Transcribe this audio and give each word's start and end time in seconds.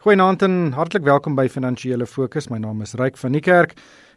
Goeienaand 0.00 0.42
en 0.42 0.72
hartlik 0.72 1.02
welkom 1.04 1.34
by 1.36 1.42
Finansiële 1.52 2.06
Fokus. 2.08 2.46
My 2.48 2.56
naam 2.56 2.78
is 2.80 2.94
Ryk 2.96 3.18
van 3.20 3.34
die 3.36 3.42
Kerk 3.44 3.74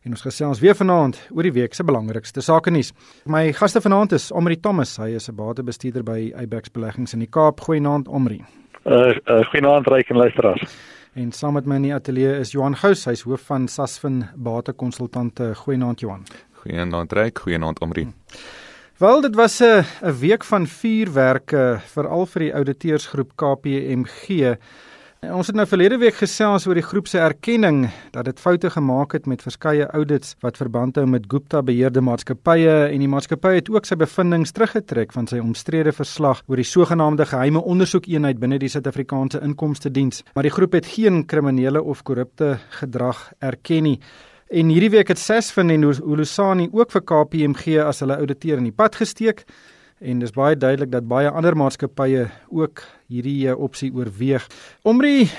en 0.08 0.14
ons 0.16 0.22
gesels 0.24 0.62
weer 0.64 0.78
vanaand 0.80 1.18
oor 1.36 1.44
die 1.44 1.52
week 1.58 1.76
se 1.76 1.84
belangrikste 1.84 2.40
sake 2.40 2.72
nuus. 2.72 2.94
My 3.28 3.50
gaste 3.52 3.82
vanaand 3.84 4.16
is 4.16 4.30
Omri 4.32 4.56
Thomas. 4.64 4.96
Hy 4.96 5.10
is 5.20 5.28
'n 5.28 5.36
batebestuurder 5.36 6.04
by 6.04 6.32
Abex 6.40 6.72
Beleggings 6.72 7.14
in 7.14 7.20
die 7.20 7.28
Kaap. 7.28 7.60
Goeienaand 7.60 8.08
Omri. 8.08 8.40
Uh, 8.86 9.12
uh 9.28 9.44
goeienaand 9.52 9.88
Ryk 9.88 10.10
en 10.10 10.18
luisteraars. 10.18 10.64
En 11.16 11.32
saam 11.32 11.54
met 11.54 11.66
my 11.66 11.76
in 11.76 11.82
die 11.82 11.94
ateljee 11.94 12.40
is 12.40 12.52
Johan 12.52 12.76
Gous, 12.76 13.06
hy's 13.06 13.24
hoof 13.24 13.42
van 13.42 13.68
Sasfin 13.68 14.24
Batekonsultante. 14.36 15.54
Goeienaand 15.56 16.00
Johan. 16.00 16.24
Goeienaand 16.64 17.12
Ryk, 17.12 17.40
goeienaand 17.40 17.80
Omri. 17.80 18.04
Hm. 18.04 18.12
Wel, 18.98 19.22
dit 19.22 19.36
was 19.36 19.60
'n 19.60 19.84
'n 20.02 20.20
week 20.20 20.44
van 20.44 20.68
vuurwerke 20.68 21.80
veral 21.86 22.26
vir 22.26 22.40
die 22.40 22.54
ouditeursgroep 22.54 23.32
KPMG. 23.36 24.56
Ons 25.32 25.48
het 25.48 25.56
nou 25.56 25.64
verlede 25.64 25.96
week 26.02 26.18
gesels 26.20 26.66
oor 26.68 26.76
die 26.76 26.84
groep 26.84 27.08
se 27.08 27.20
erkenning 27.24 27.86
dat 28.12 28.26
dit 28.28 28.40
foute 28.44 28.68
gemaak 28.74 29.14
het 29.16 29.28
met 29.30 29.44
verskeie 29.46 29.86
audits 29.96 30.34
wat 30.44 30.58
verband 30.60 30.98
hou 31.00 31.06
met 31.08 31.30
Gupta 31.32 31.62
beheerde 31.64 32.02
maatskappye 32.04 32.74
en 32.90 33.00
die 33.00 33.08
maatskappy 33.08 33.54
het 33.56 33.70
ook 33.72 33.88
sy 33.88 33.96
bevindinge 34.02 34.52
teruggetrek 34.52 35.16
van 35.16 35.30
sy 35.32 35.40
omstrede 35.40 35.94
verslag 35.96 36.42
oor 36.52 36.60
die 36.60 36.68
sogenaamde 36.68 37.30
geheime 37.30 37.64
ondersoekeenheid 37.64 38.42
binne 38.42 38.60
die 38.60 38.72
Suid-Afrikaanse 38.74 39.40
Inkomste 39.48 39.94
Diens. 39.96 40.26
Maar 40.36 40.50
die 40.50 40.56
groep 40.58 40.76
het 40.76 40.92
geen 40.92 41.24
kriminele 41.24 41.80
of 41.80 42.04
korrupte 42.04 42.58
gedrag 42.82 43.30
erken 43.40 43.88
nie. 43.88 44.00
En 44.52 44.76
hierdie 44.76 44.92
week 44.92 45.08
het 45.08 45.24
Sasfin 45.24 45.72
en 45.72 45.88
Ulusani 45.88 46.68
ook 46.74 46.92
vir 46.92 47.08
KPMG 47.08 47.80
as 47.86 48.04
hulle 48.04 48.20
ouditeur 48.20 48.60
in 48.60 48.68
die 48.68 48.76
pad 48.76 49.00
gesteek 49.00 49.48
en 50.04 50.20
dis 50.20 50.34
baie 50.36 50.56
duidelik 50.60 50.92
dat 50.92 51.08
baie 51.08 51.30
ander 51.32 51.56
maatskappye 51.58 52.28
ook 52.52 52.84
hierdie 53.12 53.48
eh, 53.48 53.60
opsie 53.60 53.92
oorweeg. 53.96 54.48
Omri, 54.84 55.30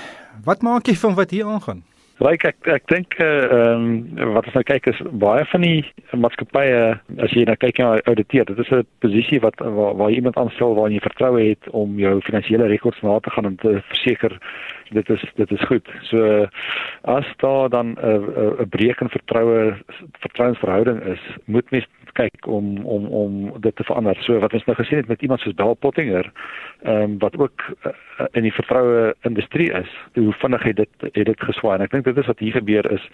wat 0.45 0.65
maak 0.65 0.89
jy 0.89 0.95
van 1.03 1.17
wat 1.19 1.35
hier 1.35 1.45
aangaan? 1.49 1.83
Ryk 2.23 2.45
ek 2.47 2.67
ek 2.71 2.85
dink 2.87 3.17
eh, 3.19 3.27
ehm 3.27 3.87
uh, 4.15 4.23
um, 4.23 4.33
wat 4.37 4.45
ons 4.47 4.55
nou 4.55 4.63
kyk 4.63 4.87
is 4.87 5.01
baie 5.19 5.43
van 5.51 5.65
die 5.65 5.81
maatskappye 6.15 6.77
as 7.25 7.35
jy 7.35 7.43
nou 7.43 7.57
kyk 7.59 7.81
na 7.83 7.89
auditeer, 8.07 8.47
dit 8.47 8.61
is 8.63 8.71
'n 8.71 8.87
posisie 9.03 9.41
wat 9.43 9.59
waar, 9.59 9.95
waar 9.99 10.11
iemand 10.11 10.37
aanstel 10.37 10.75
waar 10.75 10.89
jy 10.89 11.01
vertroue 11.03 11.43
het 11.49 11.69
om 11.69 11.99
jou 11.99 12.21
finansiële 12.21 12.71
rekords 12.71 13.01
na 13.01 13.19
te 13.19 13.29
gaan 13.35 13.45
en 13.45 13.57
te 13.57 13.81
verseker 13.91 14.39
dit 14.91 15.09
is 15.09 15.23
dit 15.35 15.51
is 15.51 15.67
goed. 15.67 15.87
So 16.09 16.47
as 17.01 17.27
daar 17.37 17.69
dan 17.69 17.87
'n 17.93 17.97
uh, 17.99 18.15
'n 18.15 18.61
uh, 18.61 18.65
breek 18.69 19.01
in 19.01 19.09
vertroue 19.09 19.75
vertrouensverhouding 20.23 21.03
is, 21.03 21.21
moet 21.45 21.71
mens 21.71 21.87
kyk 22.15 22.47
om 22.47 22.77
om 22.85 23.07
om 23.07 23.37
dit 23.61 23.75
te 23.75 23.83
verander. 23.83 24.17
So 24.23 24.39
wat 24.43 24.53
ons 24.53 24.65
nou 24.65 24.77
gesien 24.79 25.01
het 25.01 25.11
met 25.11 25.21
iemand 25.21 25.43
soos 25.43 25.57
Bell 25.57 25.75
Pottinger, 25.79 26.31
ehm 26.83 27.01
um, 27.01 27.17
wat 27.23 27.37
ook 27.37 27.65
uh, 27.85 27.93
in 28.31 28.47
die 28.47 28.53
vertroue 28.53 29.13
industrie 29.27 29.71
is, 29.71 29.91
hoe 30.13 30.33
vinnig 30.43 30.63
hy 30.63 30.73
dit 30.73 31.07
het 31.11 31.25
dit 31.31 31.47
geswaai. 31.49 31.75
En 31.77 31.85
ek 31.87 31.95
dink 31.95 32.07
dit 32.07 32.17
is 32.17 32.31
wat 32.31 32.39
hier 32.39 32.55
gebeur 32.55 32.91
is 32.91 33.09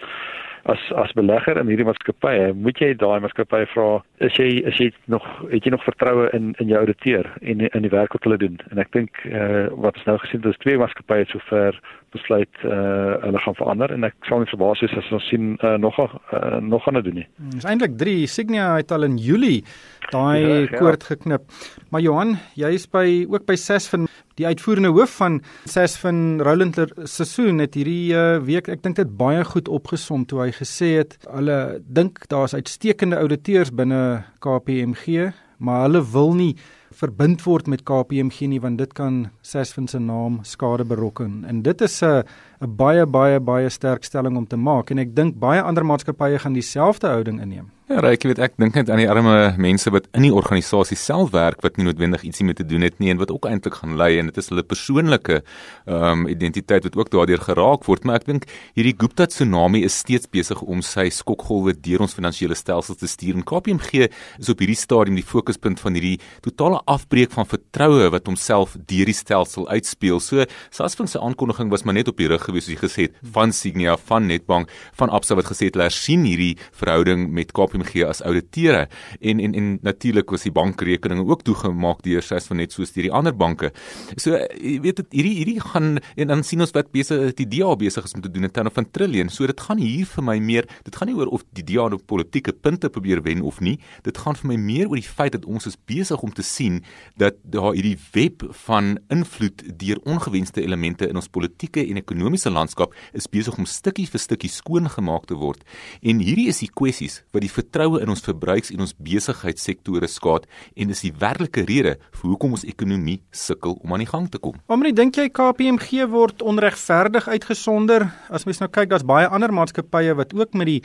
as 0.64 0.82
as 0.94 1.12
belegger 1.18 1.58
in 1.58 1.70
hierdie 1.70 1.86
maatskappye, 1.86 2.52
moet 2.54 2.78
jy 2.80 2.92
daai 3.00 3.22
maatskappye 3.24 3.66
vra, 3.72 3.86
is 4.22 4.36
jy 4.38 4.62
is 4.68 4.78
jy 4.78 4.90
nog 5.10 5.24
het 5.50 5.66
jy 5.66 5.72
nog 5.74 5.84
vertroue 5.86 6.28
in 6.36 6.52
in 6.62 6.70
jou 6.70 6.78
ouditeur 6.82 7.26
en 7.40 7.64
in 7.66 7.86
die 7.86 7.92
werk 7.92 8.14
wat 8.16 8.28
hulle 8.28 8.38
doen? 8.38 8.60
En 8.70 8.82
ek 8.82 8.92
dink 8.94 9.24
eh 9.24 9.40
uh, 9.40 9.64
wat 9.84 9.98
ons 9.98 10.06
nou 10.10 10.16
gesien 10.22 10.42
het, 10.42 10.52
is 10.54 10.62
twee 10.62 10.78
maatskappye 10.78 11.26
sover 11.32 11.80
besluit 12.14 12.62
eh 12.62 12.70
uh, 12.70 13.18
hulle 13.26 13.42
gaan 13.44 13.58
verander 13.58 13.94
en 13.94 14.04
ek 14.10 14.14
sal 14.28 14.42
nie 14.42 14.52
verbaas 14.52 14.84
wees 14.84 14.96
as 15.00 15.12
ons 15.12 15.28
sien 15.32 15.56
uh, 15.62 15.74
nog 15.82 15.98
uh, 15.98 16.60
nog 16.60 16.84
gaan 16.84 17.02
doen 17.02 17.22
nie. 17.22 17.28
Dis 17.56 17.66
eintlik 17.66 17.98
3 17.98 18.26
Signia 18.26 18.76
het 18.76 18.92
al 18.92 19.08
in 19.08 19.18
Julie 19.18 19.64
daai 20.10 20.40
ja, 20.42 20.56
ja. 20.70 20.78
koord 20.78 21.04
geknip. 21.10 21.42
Maar 21.90 22.00
Johan, 22.00 22.36
jy 22.54 22.74
is 22.76 22.86
by 22.86 23.24
ook 23.28 23.46
by 23.46 23.56
Sasfin 23.56 24.06
Die 24.40 24.46
uitvoerende 24.46 24.88
hoof 24.88 25.16
van 25.20 25.40
Sasfin 25.68 26.40
Roland 26.40 26.78
Sassoon 27.04 27.58
het 27.60 27.74
hierdie 27.76 28.14
uh, 28.16 28.38
week 28.40 28.70
ek 28.72 28.80
dink 28.84 28.96
dit 28.96 29.16
baie 29.18 29.42
goed 29.44 29.68
opgesom 29.68 30.24
toe 30.28 30.40
hy 30.46 30.50
gesê 30.56 30.94
het 31.02 31.18
hulle 31.28 31.82
dink 31.84 32.24
daar's 32.32 32.56
uitstekende 32.56 33.18
ouditeurs 33.20 33.72
binne 33.76 34.22
KPMG, 34.40 35.32
maar 35.60 35.84
hulle 35.84 36.00
wil 36.14 36.32
nie 36.38 36.54
verbind 36.96 37.44
word 37.44 37.68
met 37.68 37.84
KPMG 37.88 38.48
nie 38.48 38.60
want 38.60 38.80
dit 38.80 38.92
kan 38.96 39.26
Sasfin 39.44 39.88
se 39.88 40.00
naam 40.00 40.40
skade 40.48 40.84
berokken 40.88 41.44
en 41.48 41.62
dit 41.62 41.80
is 41.80 42.02
'n 42.02 42.24
'n 42.62 42.76
baie 42.76 43.06
baie 43.06 43.40
baie 43.40 43.68
sterk 43.68 44.04
stelling 44.04 44.36
om 44.36 44.46
te 44.46 44.56
maak 44.56 44.90
en 44.90 44.98
ek 44.98 45.14
dink 45.14 45.38
baie 45.38 45.60
ander 45.62 45.84
maatskappye 45.84 46.38
gaan 46.38 46.54
dieselfde 46.54 47.08
houding 47.08 47.40
inneem. 47.40 47.70
Ja, 47.92 48.00
ek 48.08 48.22
weet 48.24 48.38
ek 48.40 48.54
dink 48.56 48.72
net 48.78 48.88
aan 48.88 49.02
die 49.02 49.08
arme 49.10 49.50
mense 49.60 49.90
wat 49.92 50.06
in 50.16 50.24
die 50.24 50.32
organisasie 50.32 50.96
self 50.96 51.34
werk 51.34 51.60
wat 51.60 51.76
nie 51.76 51.84
noodwendig 51.84 52.22
ietsie 52.24 52.46
mee 52.48 52.56
te 52.56 52.64
doen 52.64 52.80
het 52.86 52.94
nie 53.02 53.10
en 53.12 53.18
wat 53.20 53.28
ook 53.28 53.44
eintlik 53.44 53.74
gaan 53.82 53.98
lei 54.00 54.14
en 54.16 54.30
dit 54.30 54.38
is 54.40 54.46
hulle 54.48 54.62
persoonlike 54.64 55.42
ehm 55.42 56.22
um, 56.22 56.22
identiteit 56.32 56.86
wat 56.86 56.96
ook 56.96 57.10
daardeur 57.12 57.42
geraak 57.44 57.84
word, 57.84 58.06
maar 58.08 58.22
ek 58.22 58.24
dink 58.30 58.46
hierdie 58.78 58.94
Gupta 58.96 59.26
tsunami 59.28 59.82
is 59.84 59.98
steeds 60.00 60.30
besig 60.32 60.62
om 60.64 60.80
sy 60.80 61.04
skokgolwe 61.12 61.74
deur 61.84 62.06
ons 62.06 62.16
finansiële 62.16 62.56
stelsel 62.56 62.96
te 62.96 63.10
stuur. 63.10 63.36
En 63.36 63.44
KPMG 63.44 64.08
is 64.40 64.48
op 64.48 64.64
hierdie 64.64 64.78
stadium 64.78 65.20
die 65.20 65.26
fokuspunt 65.26 65.82
van 65.84 65.98
hierdie 65.98 66.16
totale 66.46 66.80
afbreek 66.88 67.36
van 67.36 67.50
vertroue 67.50 68.08
wat 68.16 68.30
homself 68.30 68.78
deur 68.88 69.12
die 69.12 69.18
stelsel 69.18 69.68
uitspeel. 69.68 70.22
So 70.24 70.48
Sasfin 70.72 71.12
se 71.12 71.20
aankondiging 71.20 71.68
was 71.68 71.84
maar 71.84 71.98
net 72.00 72.08
op 72.08 72.16
die 72.16 72.30
rug 72.32 72.48
gewees 72.48 72.70
soos 72.70 72.78
jy 72.78 72.80
gesê 72.86 73.08
het 73.10 73.20
van 73.36 73.52
Signia, 73.52 74.00
van 74.08 74.32
Netbank, 74.32 74.72
van 74.96 75.12
Absa 75.12 75.36
wat 75.36 75.52
gesê 75.52 75.68
het 75.68 75.76
hulle 75.76 75.92
sien 75.92 76.24
hierdie 76.24 76.54
verhouding 76.80 77.28
met 77.28 77.52
KPMG 77.52 77.81
KPMG 77.82 78.04
as 78.06 78.22
ouditeure 78.22 78.88
en 79.20 79.40
en 79.40 79.54
en 79.54 79.78
natuurlik 79.82 80.30
was 80.30 80.42
die 80.42 80.52
bankrekeninge 80.52 81.24
ook 81.26 81.42
toegemaak 81.42 82.02
deur 82.02 82.22
ses 82.22 82.46
van 82.46 82.56
net 82.56 82.72
soos 82.72 82.92
deur 82.92 83.08
die 83.08 83.12
ander 83.12 83.34
banke. 83.34 83.72
So 84.16 84.36
jy 84.36 84.80
weet 84.82 84.96
dit 85.02 85.18
hierdie 85.18 85.34
hierdie 85.40 85.60
gaan 85.60 85.98
en 86.16 86.28
dan 86.28 86.42
sien 86.42 86.60
ons 86.60 86.72
wat 86.72 86.92
besig 86.92 87.34
die 87.38 87.46
DA 87.46 87.74
besig 87.76 88.04
is 88.04 88.14
om 88.14 88.22
te 88.22 88.30
doen 88.30 88.44
in 88.44 88.52
terme 88.52 88.70
van 88.70 88.88
trillion. 88.90 89.28
So 89.28 89.46
dit 89.46 89.60
gaan 89.60 89.78
hier 89.78 90.06
vir 90.06 90.24
my 90.24 90.38
meer 90.38 90.68
dit 90.84 90.96
gaan 90.96 91.08
nie 91.08 91.16
oor 91.16 91.32
of 91.32 91.44
die 91.52 91.64
DA 91.64 91.88
op 91.92 92.06
politieke 92.06 92.52
punte 92.52 92.88
probeer 92.88 93.22
wen 93.22 93.42
of 93.42 93.60
nie. 93.60 93.78
Dit 94.02 94.18
gaan 94.18 94.36
vir 94.36 94.52
my 94.52 94.56
meer 94.56 94.88
oor 94.88 95.00
die 95.00 95.06
feit 95.06 95.32
dat 95.32 95.46
ons 95.46 95.66
is 95.66 95.76
besig 95.76 96.22
om 96.22 96.32
te 96.32 96.42
sien 96.42 96.82
dat 97.18 97.38
daar 97.42 97.72
hierdie 97.74 97.98
web 98.12 98.46
van 98.66 98.96
invloed 99.12 99.64
deur 99.78 100.00
ongewenste 100.04 100.62
elemente 100.62 101.08
in 101.08 101.16
ons 101.16 101.28
politieke 101.28 101.82
en 101.84 102.00
ekonomiese 102.00 102.50
landskap 102.50 102.94
is 103.12 103.28
besig 103.30 103.56
om 103.58 103.66
stukkie 103.66 104.06
vir 104.08 104.20
stukkie 104.20 104.50
skoon 104.50 104.88
gemaak 104.90 105.26
te 105.26 105.36
word. 105.38 105.62
En 106.02 106.20
hierdie 106.22 106.48
is 106.52 106.62
die 106.62 106.70
kwessies 106.70 107.22
wat 107.32 107.44
die 107.44 107.52
vertroue 107.72 108.02
in 108.02 108.08
ons 108.08 108.20
verbruiks- 108.20 108.70
en 108.70 108.80
ons 108.80 108.94
besigheidssektore 108.98 110.06
skaad 110.06 110.46
en 110.76 110.88
dis 110.88 111.00
die 111.00 111.12
werklike 111.12 111.64
rede 111.64 111.96
vir 112.12 112.28
hoekom 112.28 112.52
ons 112.52 112.64
ekonomie 112.64 113.22
sukkel 113.32 113.78
om 113.82 113.92
aan 113.92 114.04
die 114.04 114.10
gang 114.10 114.28
te 114.28 114.38
kom. 114.38 114.54
Omre, 114.68 114.92
dink 114.92 115.16
jy 115.16 115.28
KPMG 115.28 116.06
word 116.10 116.42
onregverdig 116.42 117.28
uitgesonder? 117.28 118.10
As 118.30 118.44
mens 118.44 118.60
nou 118.60 118.68
kyk, 118.68 118.90
daar's 118.90 119.06
baie 119.06 119.26
ander 119.26 119.52
maatskappye 119.52 120.14
wat 120.14 120.34
ook 120.34 120.54
met 120.54 120.66
die 120.66 120.82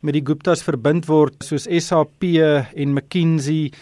met 0.00 0.14
die 0.14 0.22
Guptas 0.22 0.62
verbind 0.62 1.08
word 1.08 1.42
soos 1.42 1.66
SAP 1.66 2.22
en 2.22 2.92
McKinsey. 2.94 3.72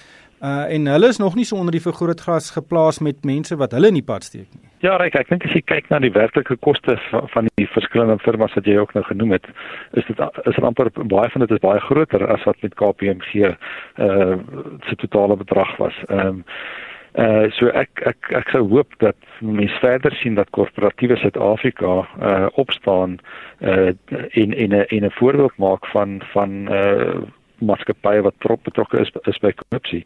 Uh 0.46 0.74
en 0.74 0.86
hulle 0.86 1.08
is 1.08 1.18
nog 1.18 1.34
nie 1.34 1.44
so 1.44 1.56
onder 1.56 1.74
die 1.74 1.82
vergrootglas 1.82 2.50
geplaas 2.54 2.98
met 2.98 3.24
mense 3.24 3.56
wat 3.56 3.72
hulle 3.74 3.90
in 3.90 3.98
die 3.98 4.08
pad 4.10 4.24
steek 4.24 4.46
nie. 4.54 4.68
Ja, 4.84 4.96
Ryk, 5.00 5.16
ek 5.18 5.30
dink 5.32 5.44
as 5.48 5.54
jy 5.56 5.62
kyk 5.66 5.88
na 5.90 5.98
die 6.04 6.12
werklike 6.14 6.54
koste 6.62 6.94
van 7.32 7.48
die 7.58 7.66
verskillende 7.72 8.18
firmas 8.22 8.54
wat 8.54 8.68
jy 8.68 8.76
ook 8.78 8.92
nou 8.94 9.02
genoem 9.08 9.32
het, 9.38 9.48
is 9.98 10.06
dit 10.06 10.20
is 10.52 10.60
amper 10.62 10.92
baie 10.94 11.30
van 11.32 11.42
dit 11.42 11.54
is 11.56 11.62
baie 11.64 11.80
groter 11.88 12.26
as 12.30 12.44
wat 12.46 12.60
met 12.62 12.76
KPMG 12.78 13.48
uh 13.48 14.36
se 14.86 14.98
totale 15.02 15.38
bedrag 15.44 15.72
was. 15.82 16.04
Ehm 16.08 16.26
um, 16.26 16.44
Uh 17.16 17.48
so 17.56 17.70
ek 17.72 18.02
ek 18.04 18.26
ek 18.36 18.50
sou 18.52 18.60
hoop 18.68 18.92
dat 19.00 19.16
mense 19.40 19.78
verder 19.80 20.12
sien 20.20 20.34
dat 20.36 20.50
korporatiewe 20.52 21.16
Suid-Afrika 21.16 21.94
uh 22.20 22.48
opstaan 22.60 23.16
uh 23.64 23.94
in 24.36 24.52
in 24.52 24.74
'n 24.76 24.84
in 24.92 25.04
'n 25.08 25.16
voorbeeld 25.16 25.56
maak 25.56 25.86
van 25.94 26.20
van 26.34 26.68
uh 26.68 27.24
maatskappye 27.58 28.24
wat 28.26 28.34
trop 28.44 28.62
betrokke 28.68 29.00
is 29.00 29.12
is 29.24 29.38
by 29.42 29.52
korrupsie. 29.52 30.02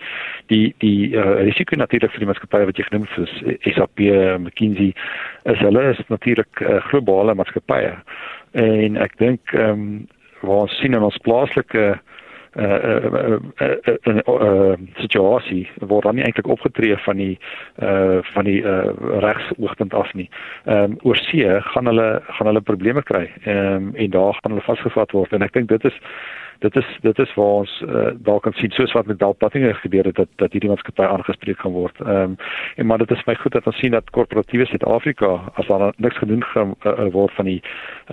Die 0.52 0.74
die 0.84 1.10
uh, 1.16 1.40
risiko 1.46 1.76
natuurlik 1.76 2.14
vir 2.14 2.24
die 2.24 2.30
maatskappye 2.30 2.70
wat 2.70 2.78
jy 2.78 2.86
genoem 2.88 3.08
het 3.10 3.18
is 3.26 3.74
SAP, 3.74 4.04
McKinsey, 4.38 4.92
is 5.50 5.64
hulle 5.64 5.88
is 5.90 6.00
natuurlik 6.08 6.62
uh, 6.62 6.78
globale 6.90 7.34
maatskappye. 7.34 7.96
En 8.52 8.96
ek 8.96 9.18
dink 9.18 9.54
ehm 9.54 9.70
um, 9.70 9.92
waar 10.40 10.64
ons 10.64 10.78
sien 10.80 10.96
in 10.96 11.04
ons 11.04 11.18
plaaslike 11.20 11.82
uh 12.56 12.64
uh 12.64 13.38
uh, 13.60 13.86
uh, 14.06 14.22
uh 14.26 14.74
situasie 14.98 15.68
word 15.86 16.04
dan 16.04 16.16
nie 16.18 16.24
eintlik 16.26 16.48
opgetree 16.50 16.96
van 17.04 17.16
die 17.16 17.38
uh 17.78 18.18
van 18.32 18.44
die 18.44 18.58
uh 18.62 18.90
regsoogpunt 19.22 19.94
af 19.94 20.12
nie. 20.14 20.28
Ehm 20.64 20.82
um, 20.82 20.98
oor 21.02 21.16
see 21.16 21.60
gaan 21.60 21.86
hulle 21.86 22.22
gaan 22.26 22.46
hulle 22.46 22.60
probleme 22.60 23.02
kry. 23.02 23.30
Ehm 23.44 23.74
um, 23.74 23.94
en 23.94 24.10
daar 24.10 24.34
gaan 24.34 24.56
hulle 24.56 24.66
vasgevat 24.66 25.12
word 25.12 25.32
en 25.32 25.46
ek 25.46 25.52
dink 25.52 25.68
dit 25.68 25.84
is 25.84 26.00
dit 26.60 26.76
is 26.76 26.98
dit 27.00 27.18
is 27.18 27.34
waar 27.34 27.54
ons 27.62 27.82
uh, 27.86 28.10
dalk 28.26 28.42
kan 28.42 28.52
sien 28.52 28.70
soos 28.70 28.92
wat 28.92 29.06
met 29.06 29.18
Dalpatting 29.18 29.64
gebeur 29.76 30.04
het 30.04 30.14
dat 30.14 30.28
dat 30.36 30.52
hierdie 30.52 30.70
maatskappy 30.70 31.02
aangespreek 31.02 31.60
gaan 31.60 31.72
word. 31.72 32.00
Ehm 32.00 32.22
um, 32.22 32.36
en 32.76 32.86
maar 32.86 32.98
dit 32.98 33.10
is 33.10 33.24
my 33.24 33.34
goed 33.34 33.52
dat 33.52 33.66
ons 33.66 33.78
sien 33.78 33.90
dat 33.96 34.10
korporatiewe 34.10 34.66
Suid-Afrika 34.66 35.30
as 35.54 35.66
daar 35.66 35.92
niks 35.96 36.18
gedoen 36.18 36.44
gaan 36.44 36.74
uh, 36.82 37.08
word 37.12 37.32
van 37.32 37.44
die 37.44 37.62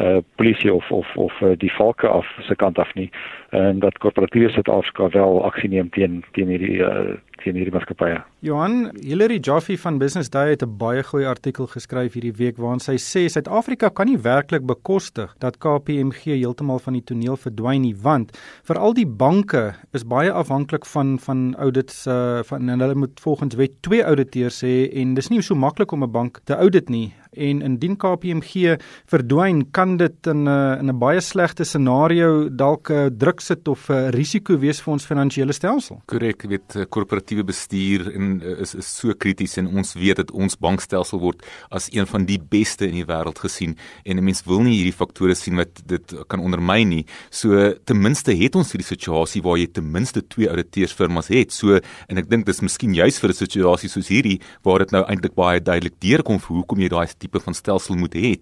uh, 0.02 0.18
polisie 0.36 0.74
of 0.74 0.92
of 0.92 1.16
of 1.16 1.42
uh, 1.42 1.52
die 1.58 1.72
volke 1.72 2.08
af 2.08 2.28
se 2.40 2.56
kant 2.56 2.80
af 2.80 2.94
nie. 2.94 3.10
en 3.50 3.80
dat 3.80 3.98
korporatiewe 3.98 4.50
Suid-Afrika 4.50 5.10
wel 5.10 5.44
aksie 5.46 5.70
neem 5.70 5.90
teen 5.90 6.24
teen 6.32 6.48
hierdie 6.48 6.78
uh, 6.78 7.16
teen 7.48 7.60
hierdie 7.62 7.74
maatskappye. 7.74 8.22
Johan 8.46 8.92
Hilary 9.02 9.40
Jaffe 9.40 9.78
van 9.82 9.98
Business 10.02 10.30
Day 10.30 10.50
het 10.54 10.64
'n 10.64 10.78
baie 10.78 11.04
goeie 11.04 11.28
artikel 11.28 11.68
geskryf 11.68 12.14
hierdie 12.14 12.36
week 12.38 12.58
waarin 12.58 12.80
sy 12.80 12.98
sê 12.98 13.28
Suid-Afrika 13.30 13.90
kan 13.90 14.08
nie 14.08 14.18
werklik 14.18 14.66
bekostig 14.66 15.36
dat 15.40 15.58
KPMG 15.58 16.38
heeltemal 16.38 16.80
van 16.80 16.94
die 16.94 17.04
toneel 17.04 17.38
verdwyn 17.38 17.82
nie 17.82 17.96
want 17.96 18.38
veral 18.64 18.94
die 18.94 19.06
banke 19.06 19.76
is 19.94 20.04
baie 20.04 20.32
afhanklik 20.32 20.86
van 20.86 21.20
van 21.20 21.56
audits 21.56 22.08
uh, 22.08 22.44
van 22.44 22.68
hulle 22.68 22.96
moet 22.96 23.20
volgens 23.20 23.56
wet 23.56 23.82
twee 23.82 24.04
auditeurs 24.04 24.62
hê 24.62 24.90
en 24.94 25.14
dis 25.14 25.30
nie 25.30 25.42
so 25.42 25.56
maklik 25.56 25.92
om 25.92 26.04
'n 26.04 26.12
bank 26.12 26.40
te 26.44 26.54
audit 26.54 26.90
nie 26.90 27.14
en 27.38 27.62
indien 27.62 27.96
KPMG 27.98 28.78
verdwyn 29.10 29.64
kan 29.72 29.98
dit 29.98 30.28
in 30.28 30.44
'n 30.44 30.48
uh, 30.48 30.80
in 30.80 30.90
'n 30.90 31.00
baie 31.00 31.22
slegte 31.22 31.66
scenario 31.66 32.50
dalk 32.50 32.90
'n 32.90 32.94
uh, 32.94 33.10
druk 33.10 33.42
sit 33.42 33.68
of 33.68 33.90
'n 33.90 33.94
uh, 33.94 34.10
risiko 34.10 34.58
wees 34.58 34.82
vir 34.82 34.94
ons 34.94 35.06
finansiële 35.06 35.54
stelsel. 35.54 36.02
Korrek, 36.06 36.44
ek 36.44 36.50
weet 36.50 36.90
korporatiewe 36.90 37.44
bestuur 37.44 38.14
en 38.14 38.42
uh, 38.42 38.62
is 38.62 38.76
is 38.76 38.88
so 38.98 39.14
krities 39.14 39.58
en 39.58 39.68
ons 39.68 39.94
weet 39.94 40.18
dat 40.18 40.32
ons 40.32 40.56
bankstelsel 40.56 41.20
word 41.20 41.44
as 41.70 41.90
een 41.92 42.08
van 42.08 42.26
die 42.26 42.40
beste 42.40 42.88
in 42.88 42.94
die 42.94 43.06
wêreld 43.06 43.40
gesien 43.40 43.76
en 44.06 44.18
'n 44.18 44.24
mens 44.24 44.44
wil 44.46 44.62
nie 44.62 44.76
hierdie 44.78 44.98
faktore 44.98 45.36
sien 45.36 45.56
wat 45.56 45.82
dit 45.86 46.14
kan 46.28 46.40
ondermyn 46.40 46.90
nie. 46.90 47.06
So 47.30 47.74
ten 47.86 48.02
minste 48.02 48.32
het 48.32 48.56
ons 48.56 48.72
hierdie 48.72 48.88
situasie 48.88 49.42
waar 49.42 49.58
jy 49.58 49.68
ten 49.68 49.92
minste 49.92 50.22
twee 50.22 50.50
ouditeursfirmas 50.50 51.28
het. 51.28 51.52
So 51.52 51.80
en 52.08 52.18
ek 52.18 52.30
dink 52.30 52.46
dis 52.46 52.62
miskien 52.62 52.94
juis 52.94 53.20
vir 53.20 53.30
'n 53.30 53.34
situasie 53.34 53.90
soos 53.90 54.08
hierdie 54.08 54.40
waar 54.64 54.80
dit 54.80 54.92
nou 54.92 55.04
eintlik 55.04 55.36
baie 55.36 55.60
duidelik 55.60 56.00
deurkom 56.00 56.40
hoekom 56.40 56.80
jy 56.80 56.90
daai 56.90 57.08
tipe 57.28 57.44
van 57.44 57.58
stelsel 57.58 58.00
moet 58.00 58.16
hê. 58.16 58.34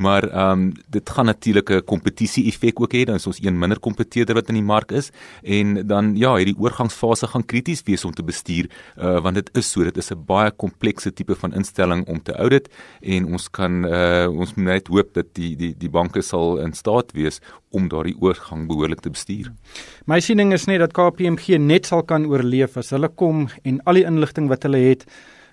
Maar 0.00 0.28
ehm 0.28 0.50
um, 0.50 0.72
dit 0.88 1.10
gaan 1.10 1.26
natuurlik 1.26 1.70
'n 1.70 1.84
kompetisie 1.84 2.46
effek 2.46 2.80
ook 2.80 2.92
hê, 2.92 3.04
dan 3.04 3.14
is 3.14 3.26
ons 3.26 3.38
een 3.44 3.58
minder 3.58 3.78
kompeteerder 3.78 4.34
wat 4.34 4.48
in 4.48 4.54
die 4.54 4.62
mark 4.74 4.92
is 4.92 5.10
en 5.42 5.86
dan 5.86 6.16
ja, 6.16 6.34
hierdie 6.36 6.58
oorgangsfase 6.58 7.26
gaan 7.26 7.44
krities 7.44 7.82
wees 7.84 8.04
om 8.04 8.12
te 8.12 8.22
bestuur 8.22 8.68
uh, 8.96 9.20
want 9.20 9.34
dit 9.34 9.50
is 9.54 9.70
so, 9.70 9.84
dit 9.84 9.96
is 9.96 10.10
'n 10.10 10.24
baie 10.26 10.50
komplekse 10.50 11.12
tipe 11.12 11.34
van 11.34 11.54
instelling 11.54 12.06
om 12.08 12.22
te 12.22 12.32
audit 12.32 12.68
en 13.00 13.26
ons 13.32 13.50
kan 13.50 13.84
uh, 13.84 14.28
ons 14.28 14.54
moet 14.54 14.66
net 14.66 14.88
hoop 14.88 15.14
dat 15.14 15.26
die 15.34 15.56
die 15.56 15.74
die 15.78 15.90
banke 15.90 16.22
sal 16.22 16.58
in 16.58 16.72
staat 16.72 17.12
wees 17.12 17.40
om 17.70 17.88
daardie 17.88 18.16
oorgang 18.20 18.66
behoorlik 18.66 19.00
te 19.00 19.10
bestuur. 19.10 19.52
My 20.06 20.20
siening 20.20 20.52
is 20.52 20.66
net 20.66 20.80
dat 20.80 20.92
KPMG 20.92 21.58
net 21.58 21.86
sal 21.86 22.02
kan 22.02 22.26
oorleef 22.26 22.76
as 22.76 22.90
hulle 22.90 23.08
kom 23.08 23.48
en 23.62 23.80
al 23.84 23.94
die 23.94 24.06
inligting 24.06 24.48
wat 24.48 24.62
hulle 24.62 24.78
het 24.78 25.06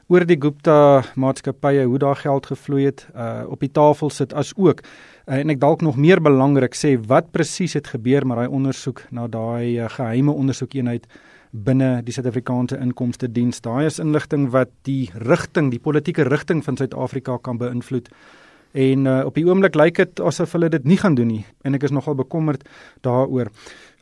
oor 0.08 0.24
die 0.24 0.40
Gupta 0.40 1.04
maatskappye 1.20 1.84
hoe 1.84 2.00
daar 2.00 2.16
geld 2.16 2.46
gevloei 2.48 2.86
het 2.86 3.08
uh, 3.12 3.44
op 3.52 3.60
die 3.60 3.72
tafel 3.72 4.10
sit 4.10 4.34
as 4.34 4.54
ook 4.56 4.82
uh, 4.82 5.40
en 5.40 5.52
ek 5.52 5.60
dalk 5.60 5.84
nog 5.84 6.00
meer 6.00 6.22
belangrik 6.24 6.78
sê 6.80 6.96
wat 7.12 7.32
presies 7.36 7.76
het 7.76 7.92
gebeur 7.92 8.28
met 8.28 8.40
daai 8.40 8.48
ondersoek 8.48 9.04
na 9.12 9.28
daai 9.28 9.76
uh, 9.76 9.90
geheime 9.92 10.32
ondersoekeenheid 10.32 11.10
binne 11.52 12.02
die 12.08 12.16
Suid-Afrikaanse 12.16 12.80
Inkomste 12.80 13.28
Diens 13.32 13.60
daai 13.64 13.86
is 13.88 14.00
inligting 14.04 14.48
wat 14.56 14.72
die 14.88 15.10
rigting 15.28 15.72
die 15.72 15.84
politieke 15.84 16.28
rigting 16.28 16.64
van 16.64 16.78
Suid-Afrika 16.78 17.38
kan 17.44 17.60
beïnvloed. 17.60 18.10
En 18.78 19.06
uh, 19.08 19.22
op 19.26 19.36
die 19.36 19.46
oomblik 19.48 19.76
lyk 19.80 20.00
dit 20.00 20.20
asof 20.20 20.52
hulle 20.58 20.70
dit 20.70 20.84
nie 20.86 21.00
gaan 21.00 21.16
doen 21.16 21.32
nie 21.32 21.46
en 21.64 21.76
ek 21.76 21.88
is 21.88 21.96
nogal 21.96 22.18
bekommerd 22.20 22.68
daaroor 23.08 23.52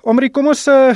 Omri, 0.05 0.27
kom 0.29 0.51
ons 0.51 0.67
uh, 0.69 0.91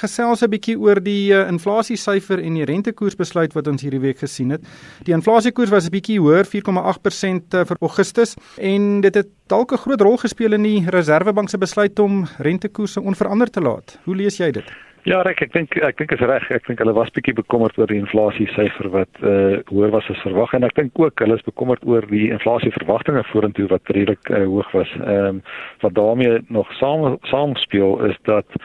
gesels 0.00 0.40
'n 0.42 0.50
bietjie 0.50 0.74
oor 0.82 0.98
die 0.98 1.30
uh, 1.30 1.44
inflasiesyfer 1.46 2.40
en 2.42 2.56
die 2.58 2.66
rentekoersbesluit 2.66 3.54
wat 3.54 3.68
ons 3.70 3.84
hierdie 3.86 4.02
week 4.02 4.18
gesien 4.18 4.50
het. 4.50 4.64
Die 5.06 5.14
inflasiekoers 5.14 5.70
was 5.70 5.86
'n 5.86 5.94
bietjie 5.94 6.18
hoër, 6.18 6.42
4,8% 6.42 7.54
uh, 7.54 7.62
vir 7.62 7.78
Augustus 7.78 8.34
en 8.58 9.00
dit 9.00 9.14
het 9.14 9.30
dalk 9.46 9.70
'n 9.72 9.82
groot 9.86 10.02
rol 10.02 10.18
gespeel 10.18 10.58
in 10.58 10.66
die 10.66 10.82
Reserwebank 10.90 11.50
se 11.50 11.58
besluit 11.58 11.98
om 11.98 12.26
rentekoerse 12.38 13.00
onveranderd 13.00 13.52
te 13.52 13.62
laat. 13.62 13.98
Hoe 14.04 14.16
lees 14.16 14.42
jy 14.42 14.50
dit? 14.50 14.87
Ja, 15.08 15.22
ek 15.24 15.38
ek 15.40 15.54
dink 15.54 15.72
ek 15.80 15.96
dink 15.96 16.10
is 16.12 16.20
reg. 16.20 16.44
Ek 16.52 16.66
dink 16.68 16.82
hulle 16.82 16.92
was 16.92 17.08
bietjie 17.16 17.32
bekommerd 17.32 17.78
oor 17.80 17.88
die 17.88 17.96
inflasie 17.96 18.44
syfer 18.52 18.90
wat 18.92 19.20
uh 19.24 19.62
hoër 19.70 19.94
was 19.94 20.08
as 20.12 20.20
verwag 20.20 20.52
en 20.58 20.66
ek 20.68 20.74
dink 20.76 21.00
ook 21.00 21.22
hulle 21.24 21.38
is 21.38 21.46
bekommerd 21.46 21.86
oor 21.88 22.04
die 22.10 22.26
inflasie 22.34 22.74
verwagtinge 22.74 23.22
vorentoe 23.30 23.70
wat 23.72 23.88
redelik 23.96 24.28
uh, 24.28 24.42
hoog 24.44 24.68
was. 24.76 24.92
Ehm 24.98 25.38
um, 25.38 25.40
wat 25.80 25.96
daarmee 25.96 26.42
nog 26.52 26.68
saam 26.76 27.16
saamspeel 27.30 28.04
is 28.10 28.20
dat 28.28 28.60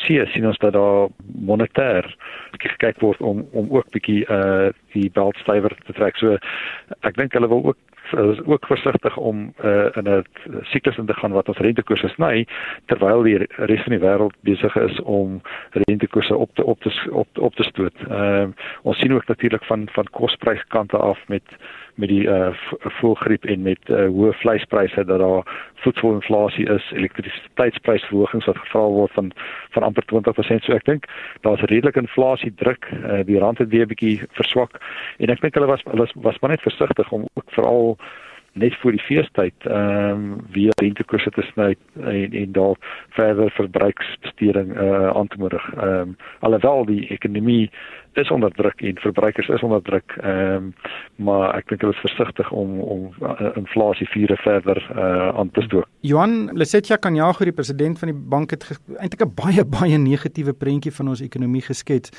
see 0.00 0.26
sien 0.32 0.50
ons 0.50 0.58
dat 0.58 0.74
daar 0.74 1.12
monetêr 1.46 2.10
gekyk 2.58 2.98
word 3.04 3.22
om 3.22 3.46
om 3.52 3.70
ook 3.70 3.94
bietjie 3.94 4.24
uh 4.26 4.72
die 4.98 5.10
belt 5.14 5.38
stywer 5.46 5.78
te 5.86 5.94
trek. 5.94 6.18
So 6.18 6.34
ek 7.06 7.22
dink 7.22 7.38
hulle 7.38 7.52
wil 7.54 7.70
ook 7.70 7.78
is 8.12 8.44
ook 8.44 8.66
versigtig 8.66 9.16
om 9.16 9.54
uh, 9.64 9.86
in 9.92 10.08
'n 10.08 10.24
siklus 10.62 10.96
in 10.96 11.06
te 11.06 11.14
gaan 11.14 11.32
wat 11.32 11.48
ons 11.48 11.58
rentekoerse 11.58 12.08
sny 12.08 12.46
terwyl 12.86 13.22
die 13.22 13.46
res 13.48 13.82
van 13.82 13.98
die 13.98 14.04
wêreld 14.06 14.36
besig 14.40 14.76
is 14.76 15.00
om 15.00 15.40
rentekoerse 15.70 16.36
op 16.36 16.50
te 16.54 16.64
op 16.64 16.80
te 16.80 17.08
op, 17.10 17.28
op 17.38 17.54
te 17.54 17.62
stoot. 17.62 17.94
Ehm 18.08 18.42
uh, 18.42 18.48
ons 18.82 18.98
sien 18.98 19.12
ook 19.12 19.26
natuurlik 19.26 19.64
van 19.64 19.88
van 19.92 20.06
kospryskante 20.10 20.96
af 20.96 21.18
met 21.28 21.42
met 21.94 22.08
die 22.08 22.24
uh 22.26 22.50
voelgriep 23.00 23.44
en 23.44 23.62
met 23.62 23.90
uh 23.90 24.06
hoë 24.10 24.32
vleispryse 24.40 25.04
dat 25.04 25.18
daar 25.18 25.46
voedselinflasie 25.84 26.66
is, 26.70 26.90
elektrisiteitsprysverhogings 26.96 28.46
wat 28.50 28.58
gevra 28.58 28.84
word 28.96 29.12
van 29.12 29.32
van 29.76 29.82
amper 29.82 30.04
20%. 30.12 30.64
So 30.64 30.74
ek 30.74 30.84
dink 30.84 31.08
daar's 31.46 31.64
redelik 31.70 31.96
inflasie 32.00 32.54
druk. 32.54 32.90
Uh 33.02 33.22
die 33.24 33.38
rand 33.38 33.58
het 33.58 33.68
weer 33.68 33.86
'n 33.86 33.92
bietjie 33.94 34.20
verswak 34.32 34.80
en 35.18 35.30
ek 35.30 35.40
dink 35.40 35.54
hulle 35.54 35.72
was 35.72 35.82
hulle 35.84 36.08
was 36.14 36.38
maar 36.38 36.50
net 36.50 36.68
versigtig 36.68 37.12
om 37.12 37.28
ook 37.34 37.50
veral 37.50 37.98
net 38.54 38.74
voor 38.74 38.90
die 38.90 39.00
feestyd 39.00 39.66
ehm 39.66 40.10
um, 40.10 40.40
weer 40.50 40.72
rentekoerse 40.82 41.30
te 41.30 41.42
sny 41.42 41.74
en 42.00 42.32
en 42.32 42.52
daar 42.52 42.76
verder 43.08 43.50
verbruiksbesteding 43.50 44.76
uh 44.80 45.08
aan 45.08 45.26
te 45.26 45.38
moedig. 45.38 45.74
Ehm 45.74 45.88
um, 46.00 46.16
alhoewel 46.40 46.84
die 46.84 47.08
ekonomie 47.08 47.70
is 48.18 48.30
onder 48.30 48.50
druk 48.50 48.80
en 48.80 48.98
verbruikers 48.98 49.48
is 49.48 49.62
onder 49.62 49.82
druk. 49.82 50.16
Ehm 50.20 50.54
um, 50.54 50.74
maar 51.16 51.54
ek 51.54 51.68
dink 51.68 51.80
hulle 51.80 51.94
is 51.94 52.02
versigtig 52.02 52.50
om 52.50 52.80
om 52.80 53.12
uh, 53.22 53.50
inflasie 53.56 54.08
vure 54.08 54.36
verder 54.36 54.80
uh, 54.96 55.28
aan 55.38 55.50
te 55.50 55.62
stook. 55.62 55.86
Johan 56.00 56.50
Lesetja 56.52 56.96
Kanyago, 56.96 57.44
die 57.44 57.52
president 57.52 57.98
van 57.98 58.10
die 58.10 58.18
bank 58.18 58.50
het 58.50 58.66
eintlik 58.98 59.24
'n 59.24 59.34
baie 59.34 59.64
baie 59.78 59.98
negatiewe 59.98 60.52
prentjie 60.52 60.92
van 60.92 61.08
ons 61.08 61.20
ekonomie 61.20 61.62
geskets. 61.62 62.10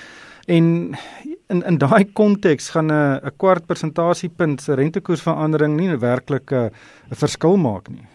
En 0.48 0.96
in 1.48 1.62
in 1.64 1.78
daai 1.78 2.06
konteks 2.14 2.70
gaan 2.70 2.92
'n 2.92 3.20
'n 3.26 3.36
kwart 3.38 3.66
persentasiepunt 3.66 4.62
se 4.62 4.74
rentekoersverandering 4.74 5.78
nie 5.78 5.98
werklik 5.98 6.52
'n 6.52 6.72
verskil 7.10 7.58
maak 7.58 7.90
nie. 7.90 8.15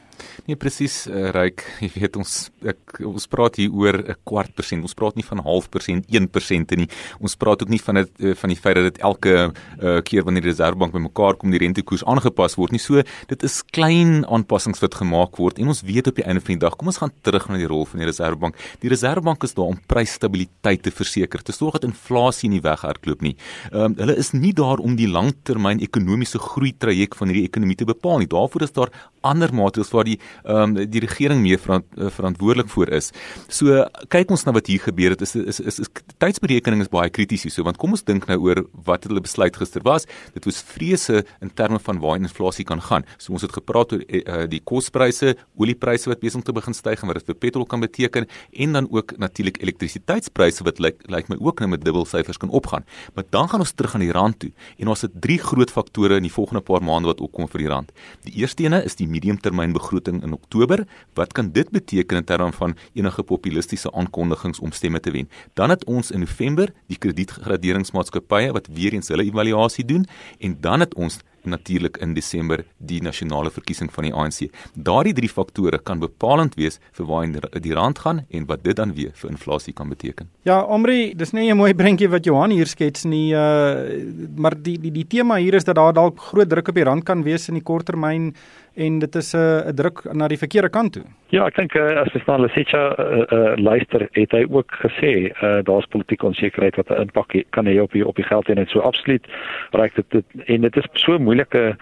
Nee 0.51 0.59
presies, 0.59 1.05
uh, 1.07 1.29
Ryk, 1.31 1.63
jy 1.85 1.89
weet 1.95 2.17
ons 2.19 2.31
ek, 2.67 2.97
ons 3.07 3.29
praat 3.31 3.55
hier 3.61 3.71
oor 3.71 4.01
'n 4.03 4.17
kwart 4.27 4.51
persent. 4.59 4.83
Ons 4.83 4.97
praat 4.99 5.15
nie 5.15 5.23
van 5.23 5.39
half 5.47 5.69
persent, 5.71 6.09
1% 6.11 6.75
nie. 6.75 6.89
Ons 7.23 7.37
praat 7.39 7.63
ook 7.63 7.71
nie 7.71 7.79
van 7.79 8.01
dit 8.01 8.11
uh, 8.19 8.33
van 8.35 8.51
die 8.51 8.59
feit 8.59 8.75
dat 8.75 8.89
dit 8.89 8.99
elke 8.99 9.35
uh, 9.47 10.01
keer 10.03 10.27
wanneer 10.27 10.43
die 10.43 10.51
Reserwebank 10.51 10.91
bymekaar 10.97 11.39
kom 11.39 11.55
die 11.55 11.61
rentekoers 11.63 12.03
aangepas 12.03 12.59
word 12.59 12.75
nie. 12.75 12.83
So 12.83 12.99
dit 13.31 13.45
is 13.47 13.61
klein 13.63 14.25
aanpassings 14.27 14.83
wat 14.83 14.97
gemaak 14.99 15.39
word 15.39 15.61
en 15.63 15.71
ons 15.71 15.85
weet 15.87 16.11
op 16.11 16.19
die 16.19 16.27
einde 16.27 16.43
van 16.43 16.59
die 16.59 16.65
dag, 16.67 16.75
kom 16.75 16.91
ons 16.91 16.99
gaan 16.99 17.15
terug 17.23 17.47
na 17.47 17.61
die 17.61 17.71
rol 17.71 17.87
van 17.87 18.03
die 18.03 18.11
Reserwebank. 18.11 18.59
Die 18.83 18.91
Reserwebank 18.91 19.47
is 19.47 19.55
daar 19.55 19.71
om 19.71 19.79
prysstabiliteit 19.87 20.83
te 20.83 20.91
verseker, 20.91 21.47
te 21.47 21.55
sorg 21.55 21.79
dat 21.79 21.87
inflasie 21.87 22.51
nie 22.51 22.63
weghardloop 22.67 23.23
nie. 23.23 23.37
Um, 23.71 23.95
hulle 24.03 24.19
is 24.19 24.35
nie 24.35 24.51
daar 24.51 24.83
om 24.83 24.99
die 24.99 25.07
langtermyn 25.07 25.79
ekonomiese 25.79 26.43
groei 26.43 26.75
traject 26.75 27.23
van 27.23 27.31
hierdie 27.31 27.47
ekonomie 27.47 27.79
te 27.79 27.87
bepaal 27.87 28.25
nie. 28.25 28.33
Daarvoor 28.35 28.67
is 28.67 28.75
daar 28.75 28.91
ander 29.27 29.53
maatreëls 29.55 29.93
waar 29.95 30.09
die 30.09 30.19
ehm 30.45 30.77
um, 30.77 30.91
die 30.91 31.03
regering 31.03 31.43
meer 31.43 31.59
verant, 31.61 31.87
uh, 31.97 32.09
verantwoordelik 32.11 32.69
voor 32.73 32.89
is. 32.97 33.11
So 33.49 33.85
kyk 34.13 34.31
ons 34.31 34.45
na 34.47 34.55
wat 34.57 34.69
hier 34.71 34.81
gebeur 34.81 35.15
het 35.15 35.23
is 35.25 35.35
is 35.37 35.61
is, 35.61 35.81
is 35.85 35.91
tydsberekening 36.23 36.81
is 36.85 36.91
baie 36.93 37.11
krities 37.11 37.45
hier 37.47 37.55
so 37.55 37.67
want 37.67 37.79
kom 37.81 37.97
ons 37.97 38.05
dink 38.07 38.27
nou 38.31 38.39
oor 38.47 38.63
wat 38.87 39.05
hulle 39.09 39.21
besluit 39.21 39.57
gister 39.57 39.85
was. 39.85 40.07
Dit 40.35 40.49
was 40.49 40.63
vrese 40.63 41.25
in 41.41 41.53
terme 41.55 41.79
van 41.79 42.01
waar 42.01 42.17
inflasie 42.21 42.65
kan 42.65 42.81
gaan. 42.81 43.05
So 43.19 43.33
ons 43.37 43.43
het 43.43 43.53
gepraat 43.53 43.93
oor 43.93 44.05
uh, 44.09 44.47
die 44.51 44.61
kospryse, 44.65 45.37
oliepryse 45.57 46.11
wat 46.11 46.21
besig 46.21 46.41
om 46.41 46.47
te 46.47 46.57
begin 46.57 46.77
styg 46.77 47.03
en 47.03 47.13
wat 47.13 47.21
dit 47.21 47.31
vir 47.33 47.41
petrol 47.47 47.67
kan 47.67 47.81
beteken 47.81 48.29
en 48.53 48.79
dan 48.79 48.89
ook 48.91 49.17
natuurlik 49.19 49.61
elektrisiteitspryse 49.63 50.65
wat 50.65 50.81
lyk 50.81 51.05
lyk 51.11 51.29
my 51.29 51.37
ook 51.41 51.61
nou 51.61 51.71
met 51.75 51.85
dubbel 51.85 52.07
syfers 52.09 52.41
kan 52.41 52.51
opgaan. 52.51 52.87
Maar 53.15 53.25
dan 53.31 53.49
gaan 53.49 53.61
ons 53.61 53.73
terug 53.73 53.95
aan 53.95 54.07
die 54.07 54.13
rand 54.13 54.39
toe 54.41 54.53
en 54.79 54.89
ons 54.89 55.05
het 55.05 55.21
drie 55.21 55.39
groot 55.39 55.71
faktore 55.71 56.17
in 56.21 56.27
die 56.27 56.33
volgende 56.33 56.63
paar 56.65 56.83
maande 56.83 57.11
wat 57.11 57.21
opkom 57.21 57.49
vir 57.51 57.65
die 57.65 57.71
rand. 57.71 57.93
Die 58.27 58.35
eerste 58.43 58.65
ene 58.65 58.83
is 58.87 58.97
die 58.97 59.10
mediumtermynbegroting 59.11 60.23
in 60.23 60.33
Oktober. 60.33 60.85
Wat 61.15 61.33
kan 61.33 61.51
dit 61.53 61.71
beteken 61.71 62.17
in 62.17 62.25
terme 62.25 62.53
van 62.53 62.77
enige 62.93 63.23
populistiese 63.23 63.93
aankondigings 63.93 64.61
om 64.61 64.73
stemme 64.73 65.01
te 65.01 65.11
wen? 65.11 65.29
Dan 65.55 65.71
het 65.71 65.85
ons 65.85 66.11
in 66.11 66.21
November 66.21 66.73
die 66.87 66.99
kredietgraderingsmaatskappye 66.99 68.53
wat 68.53 68.71
weer 68.73 68.93
eens 68.93 69.09
hulle 69.09 69.27
evaluasie 69.27 69.85
doen 69.85 70.07
en 70.39 70.57
dan 70.61 70.81
het 70.81 70.95
ons 70.95 71.21
natuurlik 71.43 71.97
in 71.97 72.15
Desember 72.15 72.65
die 72.77 73.01
nasionale 73.03 73.51
verkiesing 73.51 73.91
van 73.93 74.09
die 74.09 74.13
ANC. 74.15 74.51
Daardie 74.75 75.15
drie 75.17 75.29
faktore 75.29 75.79
kan 75.79 76.01
bepalend 76.03 76.57
wees 76.59 76.79
vir 76.97 77.09
waar 77.09 77.49
die 77.63 77.75
rand 77.77 77.99
gaan 77.99 78.25
en 78.29 78.47
wat 78.47 78.65
dit 78.65 78.77
dan 78.77 78.95
weer 78.95 79.13
vir 79.15 79.31
inflasie 79.31 79.73
kan 79.77 79.89
beteken. 79.89 80.29
Ja, 80.49 80.61
Omri, 80.63 81.15
dis 81.17 81.33
nie 81.33 81.51
'n 81.51 81.57
mooi 81.57 81.75
prentjie 81.75 82.09
wat 82.09 82.25
Johan 82.25 82.51
hier 82.51 82.67
skets 82.67 83.05
nie, 83.05 83.33
uh 83.33 83.71
maar 84.37 84.55
die 84.63 84.79
die 84.79 84.91
die 84.93 85.07
tema 85.07 85.37
hier 85.37 85.55
is 85.55 85.65
dat 85.65 85.75
daar 85.75 85.93
dalk 85.93 86.19
groot 86.19 86.49
druk 86.49 86.69
op 86.69 86.75
die 86.75 86.85
rand 86.85 87.05
kan 87.05 87.23
wees 87.23 87.49
in 87.49 87.55
die 87.55 87.63
korttermyn 87.63 88.35
en 88.75 88.99
dit 88.99 89.15
is 89.15 89.33
'n 89.35 89.39
uh, 89.39 89.73
druk 89.75 90.05
na 90.13 90.29
die 90.29 90.39
verkeerde 90.39 90.71
kant 90.71 90.93
toe. 90.93 91.03
Ja, 91.29 91.47
ek 91.47 91.57
dink 91.57 91.75
uh, 91.75 92.01
as 92.01 92.13
jy 92.13 92.23
na 92.27 92.37
Lesitja 92.37 92.95
uh, 92.99 93.23
uh, 93.31 93.57
luister, 93.57 94.09
het 94.13 94.31
hy 94.31 94.45
ook 94.51 94.73
gesê 94.83 95.31
uh, 95.31 95.63
daar's 95.63 95.87
politieke 95.87 96.27
onsekerheid 96.27 96.77
wat 96.77 96.91
'n 96.91 97.01
impak 97.01 97.45
kan 97.51 97.67
hê 97.67 97.81
op 97.81 97.93
die 97.93 98.07
op 98.07 98.17
die 98.17 98.25
geld 98.25 98.49
en 98.49 98.57
dit 98.57 98.69
so 98.69 98.81
absoluut 98.81 99.27
reik 99.71 99.95
dit, 99.95 100.11
dit 100.11 100.25
en 100.47 100.61
dit 100.61 100.77
is 100.77 100.89
so 100.93 101.19
moeilike 101.19 101.77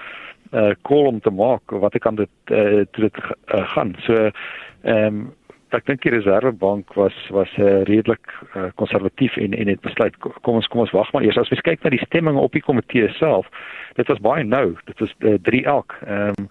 uh 0.52 0.72
call 0.82 1.06
om 1.06 1.20
te 1.20 1.30
maak 1.30 1.62
wat 1.70 1.94
ek 1.94 2.02
kan 2.02 2.14
dit 2.14 2.30
uh, 2.50 2.84
dit 2.96 3.16
uh, 3.54 3.68
gaan. 3.74 3.94
So 4.00 4.30
ehm 4.82 5.06
um, 5.06 5.32
ek 5.76 5.86
dink 5.86 6.02
die 6.02 6.10
Reservebank 6.10 6.94
was 6.94 7.16
was 7.30 7.50
uh, 7.58 7.82
redelik 7.88 8.24
konservatief 8.74 9.36
uh, 9.36 9.44
en 9.44 9.54
en 9.54 9.68
het 9.68 9.80
besluit 9.80 10.16
kom 10.18 10.54
ons 10.54 10.66
kom 10.66 10.80
ons 10.80 10.94
wag 10.96 11.12
maar 11.12 11.22
eers. 11.22 11.38
As 11.38 11.50
ons 11.50 11.66
kyk 11.66 11.82
na 11.82 11.90
die 11.90 12.04
stemming 12.06 12.36
op 12.36 12.52
die 12.52 12.64
komitee 12.64 13.08
self 13.18 13.46
dit 13.98 14.06
was 14.06 14.20
baie 14.22 14.44
nou. 14.44 14.76
Dit 14.86 14.98
was 15.02 15.14
uh, 15.26 15.34
3 15.42 15.64
elk 15.64 15.94
ehm 16.06 16.38
um, 16.38 16.48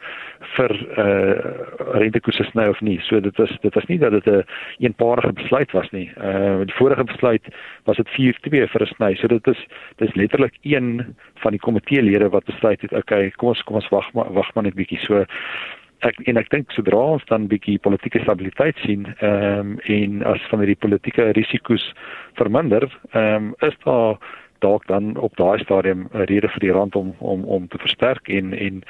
vir 0.55 0.74
uh, 1.01 1.36
rentekoerse 2.01 2.45
sny 2.50 2.67
of 2.71 2.79
nie. 2.86 2.97
So 3.07 3.19
dit 3.24 3.39
was 3.41 3.51
dit 3.63 3.74
was 3.75 3.88
nie 3.91 3.97
dat 4.03 4.12
dit 4.12 4.27
'n 4.27 4.36
een 4.38 4.43
eenparige 4.88 5.33
besluit 5.33 5.71
was 5.71 5.89
nie. 5.91 6.12
Uh, 6.17 6.59
die 6.65 6.77
vorige 6.79 7.03
besluit 7.03 7.45
was 7.83 7.97
dit 7.97 8.09
4-2 8.09 8.67
vir 8.74 8.81
'n 8.81 8.93
sny. 8.95 9.15
So 9.15 9.27
dit 9.27 9.47
is 9.47 9.65
dis 9.97 10.15
letterlik 10.15 10.55
een 10.62 11.15
van 11.36 11.51
die 11.51 11.59
komiteelede 11.59 12.29
wat 12.29 12.45
besluit 12.45 12.81
het 12.81 12.93
okay 12.93 13.31
kom 13.31 13.50
ons 13.50 13.63
kom 13.63 13.75
ons 13.75 13.89
wag 13.89 14.13
maar 14.13 14.33
wag 14.33 14.53
maar 14.53 14.63
net 14.63 14.75
bietjie. 14.75 15.00
So 15.00 15.25
ek 16.06 16.20
en 16.30 16.38
ek 16.38 16.50
dink 16.54 16.72
sodra 16.72 17.00
ons 17.18 17.25
dan 17.30 17.48
bietjie 17.51 17.80
politieke 17.80 18.22
stabiliteit 18.25 18.77
sien 18.86 19.08
ehm 19.20 19.60
um, 19.60 19.77
en 19.98 20.24
as 20.34 20.50
van 20.51 20.66
die 20.66 20.75
politieke 20.75 21.32
risiko's 21.38 21.94
verminder 22.39 22.86
ehm 23.13 23.51
um, 23.51 23.56
is 23.70 23.77
daar 23.86 24.20
dalk 24.60 24.88
dan 24.88 25.18
op 25.18 25.36
daai 25.38 25.60
stadium 25.60 26.08
'n 26.13 26.25
rede 26.25 26.50
vir 26.50 26.60
die 26.60 26.72
rand 26.72 26.96
om 26.96 27.16
om 27.18 27.44
om 27.44 27.68
te 27.68 27.77
versterk 27.77 28.27
en 28.27 28.54
en 28.54 28.84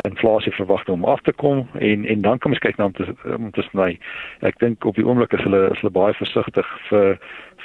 inflasie 0.00 0.52
verwagting 0.52 0.96
om 0.96 1.04
af 1.04 1.20
te 1.20 1.32
kom 1.32 1.68
en 1.78 2.04
en 2.06 2.20
dan 2.20 2.38
kan 2.38 2.50
ons 2.50 2.60
kyk 2.60 2.76
na 2.76 2.84
om 2.84 2.92
te 2.92 3.14
om 3.36 3.50
te 3.50 3.62
sny. 3.62 3.98
Ek 4.40 4.58
dink 4.58 4.84
op 4.84 4.94
die 4.94 5.06
oomblik 5.06 5.32
is 5.32 5.42
hulle 5.42 5.70
is 5.70 5.80
hulle 5.80 5.92
baie 5.92 6.14
versigtig 6.14 6.66
vir 6.88 7.18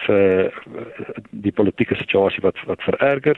vir 0.06 0.54
die 1.30 1.52
politieke 1.52 1.96
situasie 1.96 2.42
wat 2.42 2.56
wat 2.66 2.82
vererger 2.82 3.38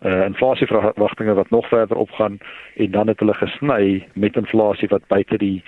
uh, 0.00 0.24
inflasieverwagtinge 0.24 1.34
wat 1.34 1.50
nog 1.50 1.68
verder 1.68 1.96
opgaan 1.96 2.38
en 2.76 2.90
dan 2.90 3.06
het 3.06 3.18
hulle 3.18 3.34
gesny 3.34 4.06
met 4.14 4.36
inflasie 4.36 4.88
wat 4.88 5.06
buite 5.06 5.38
die 5.38 5.62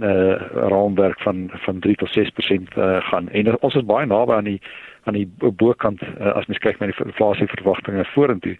uh 0.00 0.34
raamwerk 0.54 1.20
van 1.20 1.50
van 1.52 1.78
3 1.78 1.96
tot 1.96 2.18
6% 2.18 2.22
uh, 2.78 2.96
gaan. 3.00 3.28
En 3.28 3.60
ons 3.60 3.74
is 3.74 3.84
baie 3.84 4.06
naby 4.06 4.32
aan 4.32 4.44
die 4.44 4.60
aan 5.04 5.16
die 5.18 5.26
bokant 5.36 6.02
uh, 6.02 6.32
as 6.38 6.46
mens 6.46 6.60
kyk 6.62 6.78
na 6.80 6.88
die 6.90 6.96
inflasie 7.02 7.48
verwagtinge 7.50 8.04
vorentoe. 8.12 8.54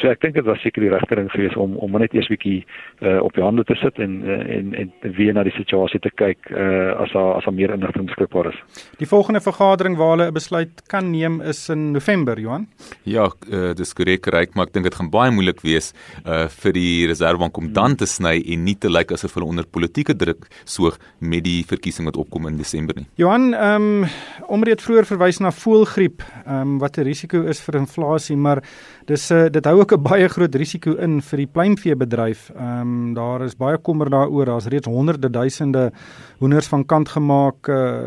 So 0.00 0.10
ek 0.12 0.20
dink 0.24 0.36
dit 0.36 0.44
was 0.44 0.60
seker 0.64 0.84
die 0.84 0.92
regte 0.92 1.16
ding 1.16 1.30
geweest 1.32 1.56
om 1.60 1.76
om 1.80 1.96
net 1.96 2.14
eers 2.14 2.28
bietjie 2.28 2.58
uh, 3.00 3.18
op 3.24 3.32
die 3.36 3.44
hande 3.44 3.64
te 3.64 3.76
sit 3.80 3.96
en 4.02 4.18
uh, 4.26 4.36
en 4.58 4.74
en 4.76 4.92
weer 5.16 5.32
na 5.36 5.46
die 5.46 5.54
situasie 5.56 6.00
te 6.04 6.12
kyk 6.12 6.50
uh, 6.52 6.92
as 7.00 7.14
daar 7.16 7.38
as 7.38 7.48
daar 7.48 7.56
meer 7.56 7.72
inligting 7.72 8.08
beskikbaar 8.10 8.50
is. 8.52 8.58
Die 9.00 9.08
volgende 9.08 9.40
vergadering 9.40 9.96
waar 9.96 10.12
hulle 10.16 10.28
'n 10.28 10.36
besluit 10.36 10.84
kan 10.92 11.10
neem 11.10 11.40
is 11.40 11.68
in 11.72 11.92
November, 11.92 12.38
Johan. 12.40 12.68
Ja, 13.04 13.30
uh, 13.48 13.72
dis 13.72 13.94
korrek, 13.94 14.26
reik, 14.26 14.54
maar 14.54 14.66
ek 14.66 14.74
dink 14.74 14.84
dit 14.84 14.94
gaan 14.94 15.10
baie 15.10 15.30
moeilik 15.30 15.60
wees 15.64 15.94
uh, 16.26 16.46
vir 16.48 16.72
die 16.72 17.06
Reservebank 17.06 17.56
om 17.56 17.72
dan 17.72 17.96
te 17.96 18.06
sny 18.06 18.36
en 18.52 18.64
nie 18.64 18.76
te 18.76 18.90
lyk 18.90 19.12
asof 19.12 19.34
hulle 19.34 19.48
onder 19.48 19.64
politieke 19.64 20.16
druk 20.16 20.46
soog 20.64 20.98
met 21.20 21.44
die 21.44 21.64
verkiesing 21.64 22.04
wat 22.04 22.16
opkom 22.16 22.46
in 22.46 22.56
Desember 22.56 22.94
nie. 22.96 23.08
Johan, 23.16 23.54
ehm 23.54 24.04
um, 24.04 24.04
omreed 24.48 24.82
vroeër 24.82 25.06
verwys 25.08 25.40
na 25.40 25.50
voel 25.50 25.85
voëlgriep, 25.86 26.22
ehm 26.44 26.60
um, 26.60 26.78
wat 26.78 26.98
'n 26.98 27.04
risiko 27.06 27.42
is 27.46 27.60
vir 27.60 27.76
inflasie, 27.78 28.36
maar 28.36 28.62
dis 29.06 29.24
uh, 29.30 29.46
dit 29.52 29.64
hou 29.64 29.78
ook 29.80 29.92
'n 29.92 30.02
baie 30.02 30.28
groot 30.28 30.54
risiko 30.54 30.96
in 30.96 31.20
vir 31.22 31.36
die 31.36 31.46
pluimveebedryf. 31.46 32.50
Ehm 32.56 32.80
um, 32.80 33.14
daar 33.14 33.44
is 33.44 33.56
baie 33.56 33.78
kommer 33.78 34.10
daaroor. 34.10 34.44
Daar's 34.44 34.66
reeds 34.66 34.86
honderde 34.86 35.30
duisende 35.30 35.92
hoenders 36.38 36.66
van 36.66 36.86
kant 36.86 37.08
gemaak. 37.08 37.68
Uh, 37.68 38.00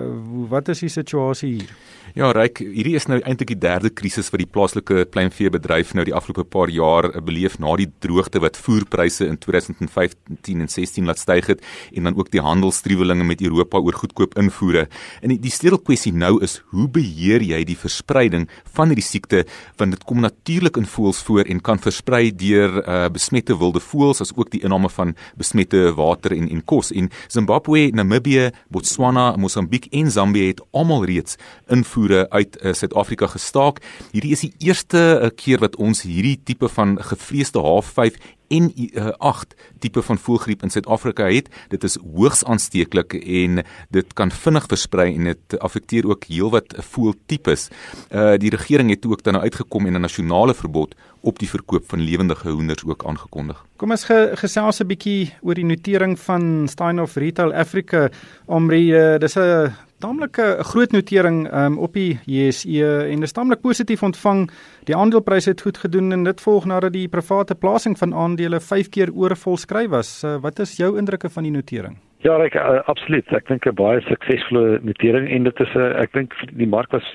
wat 0.50 0.68
is 0.68 0.80
die 0.80 0.90
situasie 0.90 1.54
hier? 1.54 1.70
Ja, 2.18 2.32
Ryk, 2.34 2.58
hierdie 2.58 2.96
is 2.98 3.06
nou 3.06 3.20
eintlik 3.22 3.52
die 3.52 3.60
derde 3.62 3.92
krisis 3.94 4.32
wat 4.34 4.42
die 4.42 4.50
plaaslike 4.50 5.04
pluimveebedryf 5.14 5.92
nou 5.94 6.06
die 6.08 6.14
afgelope 6.18 6.48
paar 6.50 6.72
jaar 6.74 7.06
beleef 7.22 7.60
na 7.62 7.76
die 7.78 7.90
droogte 8.02 8.42
wat 8.42 8.58
voerpryse 8.58 9.28
in 9.30 9.38
2015 9.38 10.64
en 10.66 10.72
16 10.74 11.06
laat 11.06 11.22
styg 11.22 11.52
het 11.52 11.62
en 11.94 12.10
dan 12.10 12.18
ook 12.18 12.32
die 12.34 12.42
handelsstruwelinge 12.42 13.28
met 13.30 13.44
Europa 13.46 13.78
oor 13.78 13.94
goedkoop 13.94 14.34
invoere. 14.42 14.88
En 15.22 15.36
die, 15.36 15.38
die 15.40 15.54
sleutelkwessie 15.54 16.14
nou 16.16 16.40
is 16.44 16.60
hoe 16.74 16.88
beheer 16.90 17.46
jy 17.46 17.62
die 17.68 17.78
verspreiding 17.78 18.50
van 18.74 18.90
hierdie 18.90 19.06
siekte 19.06 19.46
want 19.78 19.94
dit 19.94 20.06
kom 20.10 20.26
natuurlik 20.26 20.82
in 20.82 20.89
voëls 20.90 21.22
voor 21.28 21.48
en 21.48 21.62
kan 21.62 21.80
versprei 21.82 22.32
deur 22.36 22.80
uh, 22.82 23.06
besmette 23.14 23.56
wilde 23.58 23.82
voëls 23.84 24.22
as 24.24 24.34
ook 24.36 24.52
die 24.54 24.62
inname 24.66 24.90
van 24.94 25.16
besmette 25.40 25.86
water 25.98 26.36
en 26.36 26.50
en 26.50 26.64
kos 26.66 26.92
en 26.92 27.10
Zimbabwe, 27.28 27.90
Namibië, 27.94 28.50
Botswana, 28.74 29.36
Mosambiek 29.38 29.88
en 29.92 30.12
Zambië 30.12 30.48
het 30.52 30.64
almal 30.72 31.06
reeds 31.06 31.38
invoere 31.68 32.26
uit 32.30 32.58
uh, 32.62 32.74
Suid-Afrika 32.74 33.30
gestaak. 33.30 33.84
Hierdie 34.12 34.34
is 34.36 34.46
die 34.48 34.54
eerste 34.70 35.00
uh, 35.00 35.32
keer 35.36 35.62
wat 35.64 35.78
ons 35.78 36.04
hierdie 36.08 36.38
tipe 36.44 36.70
van 36.74 36.98
gevreesde 37.12 37.62
H5 37.62 38.20
en 38.50 38.72
uh, 38.76 39.10
8 39.18 39.56
tipe 39.80 40.02
van 40.02 40.18
voëlgriep 40.18 40.64
in 40.66 40.74
Suid-Afrika 40.74 41.30
het. 41.30 41.50
Dit 41.70 41.84
is 41.84 41.98
hoogs 42.16 42.44
aansteeklik 42.44 43.14
en 43.14 43.64
dit 43.90 44.14
kan 44.14 44.32
vinnig 44.32 44.66
versprei 44.72 45.16
en 45.16 45.32
dit 45.32 45.60
affekteer 45.60 46.08
ook 46.10 46.28
heelwat 46.30 46.76
voëltipes. 46.92 47.70
Uh 48.10 48.38
die 48.40 48.50
regering 48.50 48.90
het 48.90 49.06
ook 49.06 49.24
dan 49.24 49.34
nou 49.34 49.44
uitgekom 49.44 49.86
en 49.86 49.94
'n 49.94 50.02
nasionale 50.02 50.54
verbod 50.54 50.96
op 51.22 51.40
die 51.40 51.50
verkoop 51.50 51.84
van 51.90 52.00
lewendige 52.00 52.50
hoenders 52.50 52.86
ook 52.86 53.06
aangekondig. 53.06 53.66
Kom 53.76 53.92
ons 53.92 54.04
ge, 54.04 54.32
gesels 54.36 54.80
'n 54.80 54.88
bietjie 54.88 55.34
oor 55.42 55.56
die 55.56 55.66
notering 55.66 56.20
van 56.20 56.68
Steinhoff 56.68 57.16
Retail 57.16 57.54
Africa. 57.54 58.10
Omre 58.46 58.80
uh, 58.80 59.18
dis 59.20 59.36
'n 59.36 59.74
taamlike 60.00 60.64
groot 60.72 60.92
notering 60.92 61.54
um, 61.54 61.78
op 61.78 61.94
die 61.94 62.20
JSE 62.26 62.92
en 63.12 63.24
dis 63.24 63.36
taamlik 63.36 63.62
positief 63.62 64.04
ontvang. 64.04 64.46
Die 64.88 64.96
aandelepryse 64.96 65.52
het 65.52 65.62
goed 65.62 65.78
gedoen 65.78 66.12
en 66.16 66.24
dit 66.24 66.42
volg 66.42 66.66
nadat 66.66 66.96
die 66.96 67.08
private 67.12 67.56
plasing 67.56 67.98
van 68.00 68.14
aandele 68.14 68.60
5 68.60 68.90
keer 68.90 69.12
oorvolskryf 69.14 69.90
was. 69.90 70.12
Uh, 70.24 70.38
wat 70.44 70.60
is 70.60 70.78
jou 70.78 70.96
indrukke 70.98 71.30
van 71.30 71.44
die 71.44 71.52
notering? 71.52 72.00
Ja, 72.24 72.36
ek 72.44 72.56
uh, 72.60 72.80
absoluut. 72.92 73.28
Ek 73.36 73.48
dink 73.48 73.68
'n 73.68 73.76
baie 73.76 74.02
suksesvolle 74.08 74.80
notering 74.84 75.30
en 75.32 75.44
dit 75.44 75.60
is 75.60 75.76
'n 75.76 75.80
uh, 75.80 76.02
ek 76.04 76.14
dink 76.14 76.34
die 76.52 76.68
mark 76.68 76.92
was 76.92 77.08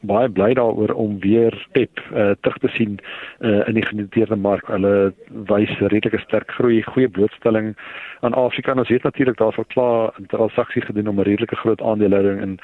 baie 0.00 0.28
bly 0.28 0.52
daaroor 0.54 0.92
om 0.94 1.18
weer 1.20 1.66
PEP 1.72 2.00
uh, 2.12 2.30
terug 2.40 2.58
te 2.58 2.68
sien 2.68 2.98
uh, 3.40 3.66
in 3.68 3.74
die 3.74 3.86
genoteerde 3.86 4.36
mark. 4.36 4.66
Hulle 4.66 5.12
wys 5.28 5.72
redelike 5.78 6.18
sterk 6.18 6.50
groei, 6.50 6.82
goeie 6.82 7.08
blootstelling 7.08 7.74
aan 8.20 8.34
Afrika. 8.34 8.74
Ons 8.74 8.88
weet 8.88 9.02
natuurlik 9.02 9.36
daar's 9.36 9.58
al 9.58 9.68
klaar 9.74 10.14
transaksie 10.28 10.82
gedoen 10.82 11.08
om 11.08 11.18
'n 11.20 11.28
redelike 11.30 11.56
groot 11.56 11.82
aandelehouding 11.82 12.40
in 12.40 12.58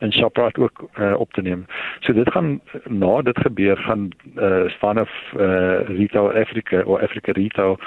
in 0.00 0.12
Shoprite 0.12 0.60
ook 0.60 0.88
uh, 0.98 1.14
op 1.18 1.32
te 1.32 1.42
neem. 1.42 1.66
So 2.00 2.12
dit 2.12 2.30
gaan 2.32 2.60
na 2.88 3.22
dit 3.22 3.38
gebeur 3.38 3.76
gaan 3.76 4.08
uh, 4.36 4.68
span 4.68 5.00
of 5.00 5.10
uh, 5.36 5.80
Retail 5.80 6.32
Africa 6.32 6.82
of 6.82 7.00
Africa 7.00 7.32
Retail 7.32 7.78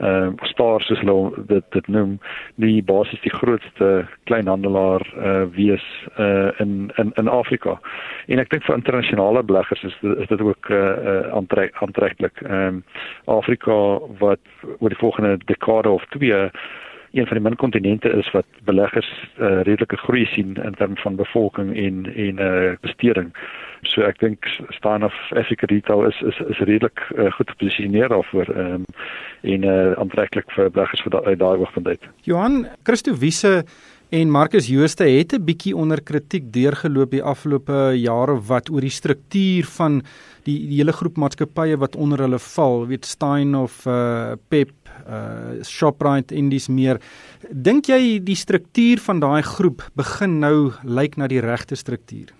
uh, 0.00 0.32
Star 0.42 0.82
soos 0.82 1.00
hulle 1.02 1.44
dit 1.48 1.64
dit 1.70 1.88
noem 1.88 2.18
die 2.62 2.82
basies 2.82 3.20
die 3.22 3.34
grootste 3.34 4.06
kleinhandelaar 4.28 5.04
eh 5.14 5.30
uh, 5.30 5.44
wees 5.56 5.84
eh 6.16 6.24
uh, 6.24 6.50
in 6.58 6.92
in 6.96 7.12
in 7.14 7.28
Afrika. 7.28 7.78
En 8.26 8.38
ek 8.38 8.50
dink 8.50 8.64
vir 8.64 8.76
internasionale 8.76 9.42
beleggers 9.42 9.82
is 9.82 9.96
is 10.18 10.28
dit 10.28 10.40
ook 10.40 10.70
eh 10.70 10.76
uh, 10.76 11.34
aantrek 11.34 11.74
aantreklik. 11.82 12.40
Ehm 12.42 12.66
um, 12.66 12.84
Afrika 13.24 13.98
wat 14.18 14.40
oor 14.78 14.88
die 14.88 14.98
volgende 14.98 15.38
dekade 15.44 15.88
of 15.88 16.04
twee 16.08 16.50
een 17.14 17.26
van 17.26 17.36
die 17.36 17.44
min 17.46 17.56
kontinente 17.56 18.10
is 18.10 18.30
wat 18.30 18.46
beleggers 18.64 19.10
uh, 19.38 19.62
redelike 19.62 19.96
groei 19.96 20.24
sien 20.26 20.54
in 20.54 20.74
terme 20.74 20.96
van 20.96 21.16
bevolking 21.16 21.76
en 21.76 22.14
en 22.14 22.40
uh, 22.42 22.72
besteding. 22.80 23.30
So 23.82 24.02
ek 24.02 24.18
dink 24.18 24.48
staan 24.68 25.04
of 25.04 25.14
Africa 25.30 25.66
Retail 25.66 26.06
is 26.08 26.20
is 26.20 26.40
is 26.48 26.58
redelik 26.58 27.00
uh, 27.16 27.30
goed 27.32 27.50
geposisioneer 27.50 28.08
daarvoor 28.08 28.48
um, 28.56 28.84
en 29.40 29.64
uh, 29.64 29.92
aantreklik 29.98 30.50
vir 30.56 30.70
beleggers 30.70 31.02
vir 31.06 31.36
daai 31.36 31.56
oogpunt 31.56 31.86
uit. 31.86 32.08
Johan 32.26 32.66
Christo 32.82 33.14
Wiese 33.14 33.64
en 34.10 34.30
Marcus 34.30 34.66
Jooste 34.66 35.04
het 35.04 35.32
'n 35.32 35.44
bietjie 35.44 35.76
onder 35.76 36.00
kritiek 36.02 36.52
deurgeloop 36.52 37.10
die 37.10 37.22
afgelope 37.22 37.94
jare 37.96 38.40
wat 38.40 38.70
oor 38.70 38.80
die 38.80 38.90
struktuur 38.90 39.64
van 39.64 40.02
die, 40.44 40.58
die 40.68 40.76
hele 40.76 40.92
groep 40.92 41.16
maatskappye 41.16 41.76
wat 41.76 41.96
onder 41.96 42.18
hulle 42.18 42.38
val, 42.38 42.86
weet 42.86 43.04
Stein 43.04 43.54
of 43.54 43.86
uh, 43.86 44.34
Pep, 44.48 44.72
uh, 45.08 45.62
Shoprite 45.62 46.34
en 46.34 46.48
dis 46.48 46.68
meer. 46.68 47.00
Dink 47.50 47.86
jy 47.86 48.20
die 48.24 48.36
struktuur 48.36 48.98
van 48.98 49.20
daai 49.20 49.42
groep 49.42 49.82
begin 49.94 50.38
nou 50.40 50.72
lyk 50.84 51.16
na 51.16 51.26
die 51.26 51.40
regte 51.40 51.76
struktuur? 51.76 52.32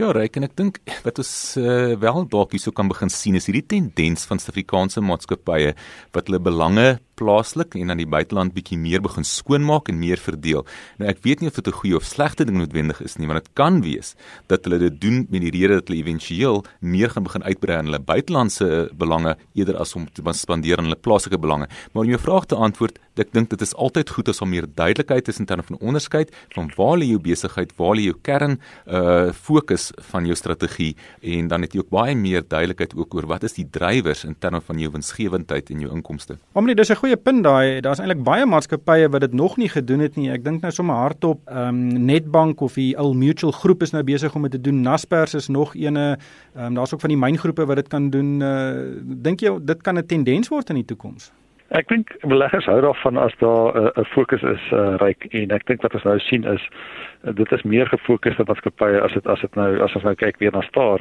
Ja, 0.00 0.12
reik 0.16 0.38
en 0.38 0.46
ek 0.46 0.54
dink 0.56 0.78
wat 1.04 1.18
ons 1.20 1.30
uh, 1.60 1.92
wel 2.00 2.22
dalk 2.32 2.54
hierso 2.56 2.72
kan 2.72 2.88
begin 2.88 3.10
sien 3.12 3.36
is 3.36 3.50
hierdie 3.50 3.66
tendens 3.68 4.24
van 4.24 4.40
Suid-Afrikaanse 4.40 5.02
maatskappye 5.04 5.74
wat 6.14 6.30
hulle 6.30 6.40
belange 6.40 6.98
plaaslik 7.20 7.76
en 7.78 7.92
dan 7.92 8.00
die 8.00 8.08
buiteland 8.08 8.54
bietjie 8.56 8.78
meer 8.80 9.04
begin 9.04 9.26
skoonmaak 9.26 9.90
en 9.92 10.00
meer 10.00 10.20
verdeel. 10.20 10.64
Nou 10.98 11.10
ek 11.12 11.22
weet 11.26 11.40
nie 11.40 11.50
of 11.52 11.58
dit 11.58 11.68
'n 11.68 11.78
goeie 11.80 11.96
of 11.96 12.04
slegte 12.04 12.44
ding 12.44 12.58
noodwendig 12.58 13.00
is 13.02 13.18
nie, 13.18 13.26
want 13.26 13.44
dit 13.44 13.52
kan 13.54 13.82
wees 13.82 14.14
dat 14.48 14.64
hulle 14.64 14.78
dit 14.78 15.00
doen 15.00 15.26
met 15.30 15.40
die 15.40 15.50
rede 15.50 15.74
dat 15.80 15.88
hulle 15.88 16.02
éventueel 16.02 16.64
meer 16.80 17.10
gaan 17.10 17.24
begin 17.24 17.44
uitbrei 17.44 17.76
aan 17.76 17.84
hulle 17.84 18.00
buitelandse 18.00 18.90
belange 18.94 19.36
eerder 19.54 19.76
as 19.76 19.94
om 19.94 20.06
te 20.12 20.22
spandeer 20.32 20.78
aan 20.78 20.84
hulle 20.84 20.96
plaaslike 20.96 21.38
belange. 21.38 21.68
Maar 21.92 22.04
om 22.04 22.10
jou 22.10 22.20
vraag 22.20 22.46
te 22.46 22.56
antwoord, 22.56 22.98
ek 23.20 23.32
dink 23.36 23.50
dit 23.52 23.62
is 23.64 23.74
altyd 23.74 24.10
goed 24.14 24.30
as 24.32 24.40
daar 24.40 24.48
meer 24.48 24.66
duidelikheid 24.66 25.28
is 25.28 25.40
in 25.42 25.48
terme 25.48 25.64
van 25.66 25.78
onderskeid 25.80 26.32
van 26.54 26.70
waar 26.76 26.96
lê 27.00 27.10
jou 27.10 27.20
besigheid, 27.22 27.72
waar 27.78 27.96
lê 27.98 28.06
jou 28.08 28.16
kern 28.26 28.58
uh 28.86 29.32
fokus 29.36 29.90
van 30.10 30.26
jou 30.26 30.36
strategie 30.38 30.94
en 31.20 31.48
dan 31.50 31.64
het 31.66 31.74
jy 31.74 31.82
ook 31.82 31.90
baie 31.92 32.14
meer 32.16 32.42
duidelikheid 32.46 32.94
ook 32.96 33.14
oor 33.14 33.28
wat 33.30 33.44
is 33.44 33.56
die 33.58 33.66
drywers 33.70 34.24
in 34.24 34.36
terme 34.38 34.60
van 34.64 34.80
jou 34.80 34.90
winsgewendheid 34.94 35.70
en 35.70 35.84
jou 35.84 35.90
inkomste. 35.94 36.38
Omnie, 36.54 36.74
dis 36.74 36.90
'n 36.90 37.00
goeie 37.02 37.09
punt 37.16 37.44
daai. 37.44 37.80
Daar's 37.80 37.98
eintlik 37.98 38.22
baie 38.24 38.46
maatskappye 38.46 39.08
wat 39.08 39.20
dit 39.20 39.32
nog 39.32 39.56
nie 39.56 39.68
gedoen 39.68 40.00
het 40.04 40.16
nie. 40.16 40.30
Ek 40.30 40.44
dink 40.44 40.62
nou 40.62 40.72
sommer 40.72 40.96
hardop, 40.96 41.40
ehm 41.48 41.68
um, 41.68 42.04
Netbank 42.06 42.60
of 42.60 42.74
die 42.74 42.96
Old 42.98 43.16
Mutual 43.16 43.52
groep 43.52 43.82
is 43.82 43.92
nou 43.92 44.02
besig 44.04 44.34
om 44.34 44.42
dit 44.42 44.50
te 44.50 44.60
doen. 44.60 44.82
Naspers 44.82 45.34
is 45.34 45.48
nog 45.48 45.74
eene. 45.74 46.18
Ehm 46.54 46.64
um, 46.64 46.74
daar's 46.74 46.94
ook 46.94 47.00
van 47.00 47.14
die 47.14 47.20
myngroepe 47.20 47.66
wat 47.66 47.76
dit 47.76 47.88
kan 47.88 48.10
doen. 48.10 48.40
Uh 48.40 48.72
dink 49.02 49.40
jy 49.40 49.58
dit 49.62 49.82
kan 49.82 49.98
'n 49.98 50.06
tendens 50.06 50.48
word 50.48 50.68
in 50.70 50.82
die 50.82 50.84
toekoms? 50.84 51.32
Ek 51.70 51.86
dink 51.88 52.10
beleggers 52.26 52.66
hou 52.66 52.80
daarvan 52.82 53.16
as 53.16 53.34
daar 53.38 53.74
'n 53.74 54.00
uh, 54.00 54.04
fokus 54.04 54.42
is 54.42 54.62
uh, 54.72 54.96
ryk 54.98 55.24
en 55.30 55.50
ek 55.50 55.66
dink 55.66 55.82
wat 55.82 55.94
ons 55.94 56.02
nou 56.04 56.18
sien 56.18 56.44
is 56.44 56.62
uh, 57.22 57.34
dit 57.34 57.52
is 57.52 57.62
meer 57.62 57.86
gefokus 57.86 58.38
op 58.38 58.48
maatskappye 58.48 59.00
as 59.00 59.12
dit 59.12 59.26
as 59.26 59.40
dit 59.40 59.54
nou 59.54 59.78
as 59.78 59.94
ons 59.94 60.04
nou 60.04 60.14
kyk 60.14 60.38
weer 60.38 60.52
na 60.52 60.62
Star. 60.62 60.98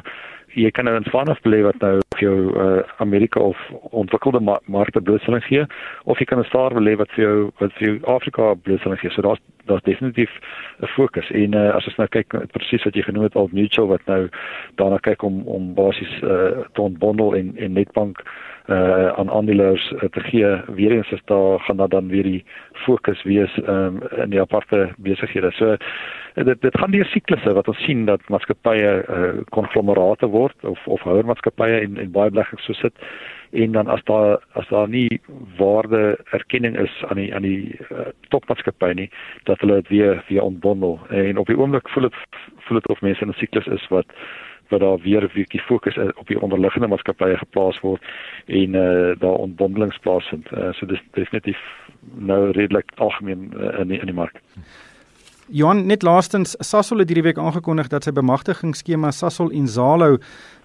Jy 0.57 0.71
kan 0.71 0.85
nou 0.85 0.95
in 0.97 1.05
Spanaf 1.05 1.41
bly 1.45 1.61
wat 1.61 1.77
nou 1.83 1.99
vir 2.15 2.23
jou 2.23 2.37
uh, 2.57 2.81
Amerika 2.97 3.39
of 3.39 3.57
ontwikkelde 3.91 4.39
ma 4.39 4.57
markte 4.65 5.01
blootstelling 5.01 5.43
gee 5.45 5.65
of 6.03 6.19
jy 6.19 6.25
kan 6.25 6.39
'n 6.39 6.49
Star 6.49 6.73
bly 6.73 6.95
wat 6.95 7.11
vir 7.15 7.23
jou 7.23 7.51
wat 7.59 7.73
vir 7.77 7.87
jou 7.87 7.95
Afrika 8.15 8.53
blootstelling 8.55 8.99
gee. 8.99 9.11
So 9.11 9.21
daar's 9.21 9.39
daar's 9.65 9.83
definitief 9.83 10.31
'n 10.81 10.87
fokus 10.87 11.29
en 11.31 11.53
uh, 11.53 11.75
as 11.75 11.87
ons 11.87 11.97
nou 11.97 12.07
kyk 12.07 12.33
presies 12.51 12.83
wat 12.83 12.95
jy 12.95 13.03
genoem 13.03 13.23
het 13.23 13.35
al 13.35 13.49
Mutual 13.51 13.87
wat 13.87 14.05
nou 14.05 14.29
daarna 14.75 14.97
kyk 14.97 15.23
om 15.23 15.43
om 15.47 15.73
basies 15.73 16.21
uh, 16.23 16.65
te 16.73 16.81
ontbondel 16.81 17.35
en 17.35 17.57
en 17.57 17.73
Netbank 17.73 18.23
uh 18.69 19.07
aan 19.17 19.29
aandeelhouers 19.29 19.91
uh, 19.91 20.09
te 20.09 20.19
gee. 20.19 20.61
Weer 20.75 20.91
eens 20.91 21.11
is 21.11 21.21
daar 21.25 21.59
gaan 21.59 21.77
daar 21.77 21.89
dan 21.89 22.07
weer 22.07 22.23
die 22.23 22.45
fokus 22.71 23.23
wees 23.23 23.57
um, 23.67 24.01
in 24.17 24.29
die 24.29 24.41
aparte 24.41 24.89
besighede. 24.97 25.51
So 25.51 25.77
dit 26.33 26.61
dit 26.61 26.77
gaan 26.77 26.91
deur 26.91 27.05
siklusse 27.05 27.53
wat 27.53 27.67
ons 27.67 27.83
sien 27.83 28.05
dat 28.05 28.21
maatskappye 28.29 29.05
uh, 29.09 29.31
konglomerate 29.49 30.27
word 30.27 30.38
of 30.47 30.87
of 30.87 31.01
houer 31.07 31.25
maatskappye 31.25 31.79
en 31.83 31.97
en 31.97 32.11
baie 32.11 32.33
beleggings 32.33 32.65
so 32.65 32.73
sit 32.73 32.93
en 33.51 33.71
dan 33.71 33.87
as 33.87 34.03
daar 34.03 34.37
as 34.53 34.67
daar 34.67 34.89
nie 34.89 35.21
waarde 35.57 36.19
erkenning 36.31 36.77
is 36.77 37.03
aan 37.07 37.17
die 37.17 37.33
aan 37.35 37.47
die 37.47 37.79
uh, 37.91 38.09
topmaatskappy 38.29 38.91
nie 38.93 39.09
dat 39.43 39.59
hulle 39.59 39.81
dit 39.81 39.87
weer 39.87 40.23
weer 40.27 40.41
ontbondel 40.41 40.99
en 41.09 41.37
op 41.37 41.47
die 41.47 41.57
oomblik 41.57 41.89
voel 41.89 42.09
dit 42.09 42.21
voel 42.67 42.79
dit 42.79 42.87
of 42.87 43.01
mense 43.01 43.21
in 43.21 43.33
'n 43.33 43.41
siklus 43.41 43.67
is 43.67 43.87
wat 43.87 44.13
wat 44.69 44.79
daar 44.79 44.99
weer 44.99 45.23
'n 45.23 45.31
bietjie 45.33 45.61
fokus 45.61 45.97
op 45.97 46.27
die 46.27 46.41
onderliggende 46.41 46.87
maatskappye 46.87 47.37
geplaas 47.37 47.79
word 47.79 48.01
en 48.45 48.75
eh 48.75 48.81
uh, 48.81 49.19
daar 49.19 49.39
ontbondelings 49.45 49.97
plaasvind. 49.97 50.51
Uh, 50.51 50.73
so 50.73 50.85
dis 50.85 51.01
definitief 51.11 51.59
nou 52.15 52.51
redelik 52.51 52.91
algemeen 52.95 53.53
uh, 53.55 53.79
in 53.79 53.87
die, 53.87 53.99
in 53.99 54.05
die 54.05 54.15
mark. 54.15 54.41
Johan 55.49 55.87
net 55.89 56.03
laastens 56.05 56.51
Sasol 56.61 57.01
het 57.01 57.09
hierdie 57.09 57.25
week 57.25 57.39
aangekondig 57.41 57.87
dat 57.89 58.05
sy 58.05 58.11
bemagtigingsskema 58.13 59.09
Sasol 59.15 59.49
Inzalo 59.57 60.19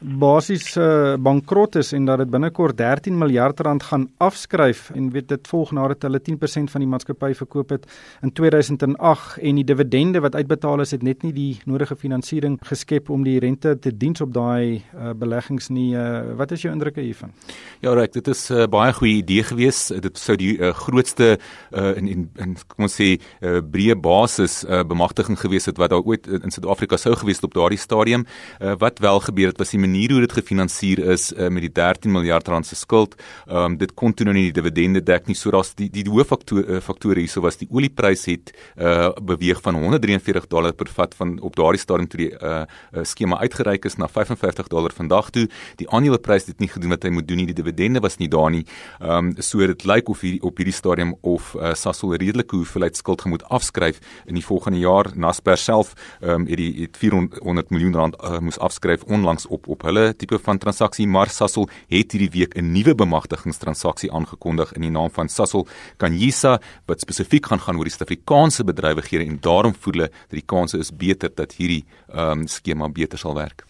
basies 0.04 0.74
uh, 0.76 1.14
bankrot 1.16 1.78
is 1.80 1.94
en 1.96 2.04
dat 2.04 2.20
dit 2.20 2.28
binnekort 2.28 2.76
13 2.76 3.16
miljard 3.16 3.60
rand 3.64 3.82
gaan 3.88 4.04
afskryf. 4.20 4.90
En 4.92 5.06
weet 5.14 5.30
dit 5.30 5.48
volg 5.48 5.72
nadat 5.72 6.04
hulle 6.04 6.20
10% 6.20 6.72
van 6.74 6.84
die 6.84 6.88
maatskappy 6.90 7.30
verkoop 7.38 7.72
het 7.72 7.86
in 8.20 8.32
2008 8.36 9.38
en 9.40 9.60
die 9.60 9.64
dividende 9.64 10.20
wat 10.20 10.36
uitbetaal 10.36 10.84
is 10.84 10.92
het 10.92 11.06
net 11.06 11.24
nie 11.24 11.32
die 11.32 11.48
nodige 11.64 11.96
finansiering 11.96 12.58
geskep 12.68 13.08
om 13.08 13.24
die 13.24 13.38
rente 13.40 13.78
te 13.80 13.94
diens 13.96 14.20
op 14.20 14.34
daai 14.34 14.82
uh, 14.92 15.14
beleggings 15.16 15.70
nie. 15.72 15.94
Uh, 15.96 16.34
wat 16.36 16.52
is 16.52 16.66
jou 16.66 16.74
indrukke 16.74 17.00
hiervan? 17.00 17.32
Ja 17.80 17.94
reg 17.96 18.12
dit 18.12 18.28
is 18.28 18.50
'n 18.50 18.66
uh, 18.66 18.68
baie 18.68 18.92
goeie 18.92 19.22
idee 19.22 19.42
gewees. 19.42 19.88
Dit 19.88 20.18
sou 20.18 20.36
die 20.36 20.58
uh, 20.58 20.74
grootste 20.74 21.38
uh, 21.72 21.96
in 21.96 22.28
in 22.36 22.56
kom 22.66 22.84
ons 22.84 23.00
sê 23.00 23.16
uh, 23.40 23.60
breë 23.64 23.96
basis 23.96 24.64
uh, 24.68 24.73
uh, 24.74 24.82
bemagtiging 24.84 25.38
gewees 25.40 25.68
het 25.70 25.78
wat 25.80 25.90
daar 25.90 26.02
ooit 26.02 26.26
in 26.26 26.50
Suid-Afrika 26.50 26.96
sou 26.96 27.14
gewees 27.16 27.40
het 27.40 27.44
op 27.48 27.54
daardie 27.54 27.78
stadium. 27.78 28.26
Uh, 28.60 28.74
wat 28.78 28.98
wel 28.98 29.20
gebeur 29.20 29.52
het 29.52 29.58
was 29.58 29.70
die 29.74 29.80
manier 29.80 30.12
hoe 30.12 30.20
dit 30.24 30.32
gefinansier 30.32 30.98
is 31.14 31.32
uh, 31.32 31.48
met 31.48 31.66
die 31.66 31.72
13 31.72 32.12
miljard 32.12 32.48
rand 32.48 32.66
se 32.66 32.76
skuld. 32.76 33.14
Um, 33.48 33.76
dit 33.78 33.94
kon 33.94 34.14
toe 34.14 34.26
nou 34.26 34.34
nie 34.36 34.48
die 34.50 34.56
dividende 34.60 35.02
dek 35.02 35.28
nie. 35.28 35.36
So 35.38 35.50
daar's 35.54 35.74
die 35.78 35.90
die 35.92 36.04
hooffaktore 36.08 36.76
uh, 36.76 36.80
faktore 36.84 37.22
hierso 37.22 37.42
was 37.44 37.58
die 37.60 37.68
oliepryse 37.70 38.30
het 38.30 38.52
uh, 38.76 39.10
beweeg 39.22 39.60
van 39.64 39.78
143 39.78 40.48
dollar 40.52 40.72
per 40.72 40.90
vat 40.96 41.14
van 41.18 41.36
op 41.44 41.56
daardie 41.56 41.80
stadium 41.82 42.08
toe 42.10 42.20
die 42.20 42.30
uh, 42.34 42.64
skema 43.06 43.38
uitgereik 43.42 43.84
is 43.84 43.98
na 44.00 44.08
55 44.08 44.68
dollar 44.72 44.94
vandag 44.94 45.30
toe. 45.34 45.46
Die 45.80 45.88
aandeleprys 45.90 46.48
het 46.50 46.60
nie 46.62 46.70
gedoen 46.72 46.94
wat 46.94 47.04
hy 47.06 47.12
moet 47.14 47.28
doen 47.28 47.42
nie. 47.42 47.48
Die 47.50 47.58
dividende 47.58 48.02
was 48.04 48.18
nie 48.18 48.28
daar 48.28 48.50
nie. 48.50 48.64
Ehm 49.00 49.32
um, 49.34 49.42
so 49.44 49.66
dit 49.66 49.84
lyk 49.84 50.08
of 50.08 50.20
hier 50.24 50.42
op 50.42 50.58
hierdie 50.58 50.74
stadium 50.74 51.14
of 51.22 51.54
uh, 51.54 51.74
Sasol 51.74 52.14
redelike 52.16 52.56
hoeveelheid 52.56 52.96
skuld 52.96 53.22
gemoed 53.24 53.44
afskryf 53.52 54.00
in 54.26 54.38
die 54.38 54.44
volgende 54.44 54.63
jaar 54.72 55.10
Naspers 55.14 55.64
self 55.64 55.92
ehm 56.20 56.30
um, 56.30 56.46
het 56.46 56.56
die 56.56 56.82
het 56.82 56.96
400 56.96 57.70
miljoen 57.70 57.94
rand 57.94 58.16
uh, 58.22 58.38
moes 58.38 58.58
afskryf 58.58 59.02
onlangs 59.02 59.46
op 59.46 59.68
op 59.68 59.82
hulle 59.82 60.14
tipe 60.16 60.38
van 60.38 60.58
transaksie 60.58 61.06
maar 61.06 61.28
Sasol 61.28 61.68
het 61.88 62.12
hierdie 62.12 62.30
week 62.30 62.56
'n 62.56 62.72
nuwe 62.72 62.94
bemagtigingstransaksie 62.94 64.12
aangekondig 64.12 64.72
in 64.72 64.80
die 64.80 64.90
naam 64.90 65.10
van 65.10 65.28
Sasol 65.28 65.66
Kanyisa 65.96 66.60
wat 66.86 67.00
spesifiek 67.00 67.46
gaan 67.46 67.60
gaan 67.60 67.76
oor 67.76 67.84
die 67.84 67.92
Suid-Afrikaanse 67.92 68.64
bedrywighede 68.64 69.24
en 69.24 69.38
daarom 69.40 69.74
voel 69.74 69.92
hulle 69.92 70.08
dat 70.08 70.38
die 70.40 70.46
kanse 70.46 70.78
is 70.78 70.90
beter 70.90 71.30
dat 71.34 71.52
hierdie 71.52 71.84
ehm 72.08 72.40
um, 72.40 72.46
skema 72.46 72.88
beter 72.88 73.18
sal 73.18 73.34
werk. 73.34 73.64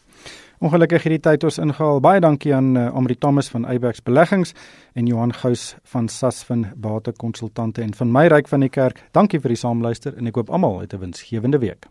Ongelukkig 0.65 1.03
het 1.05 1.13
die 1.13 1.21
tyd 1.21 1.43
ons 1.45 1.59
ingehaal. 1.61 1.99
Baie 2.01 2.21
dankie 2.25 2.55
aan 2.57 2.71
uh, 2.81 2.87
Amri 2.97 3.19
Thomas 3.21 3.51
van 3.53 3.67
Eyebax 3.69 4.01
Beleggings 4.03 4.55
en 4.97 5.11
Johan 5.11 5.35
Gous 5.37 5.75
van 5.93 6.09
Sasfin 6.09 6.65
Bate 6.77 7.13
Konsultante 7.13 7.83
en 7.85 7.93
van 7.95 8.13
my 8.13 8.23
ryk 8.33 8.49
van 8.49 8.65
die 8.65 8.73
kerk. 8.73 9.03
Dankie 9.13 9.43
vir 9.45 9.53
die 9.53 9.61
saamluister 9.61 10.17
en 10.17 10.33
ek 10.33 10.41
hoop 10.41 10.49
almal 10.49 10.81
het 10.81 10.97
'n 10.97 11.05
winsgewende 11.05 11.61
week. 11.61 11.85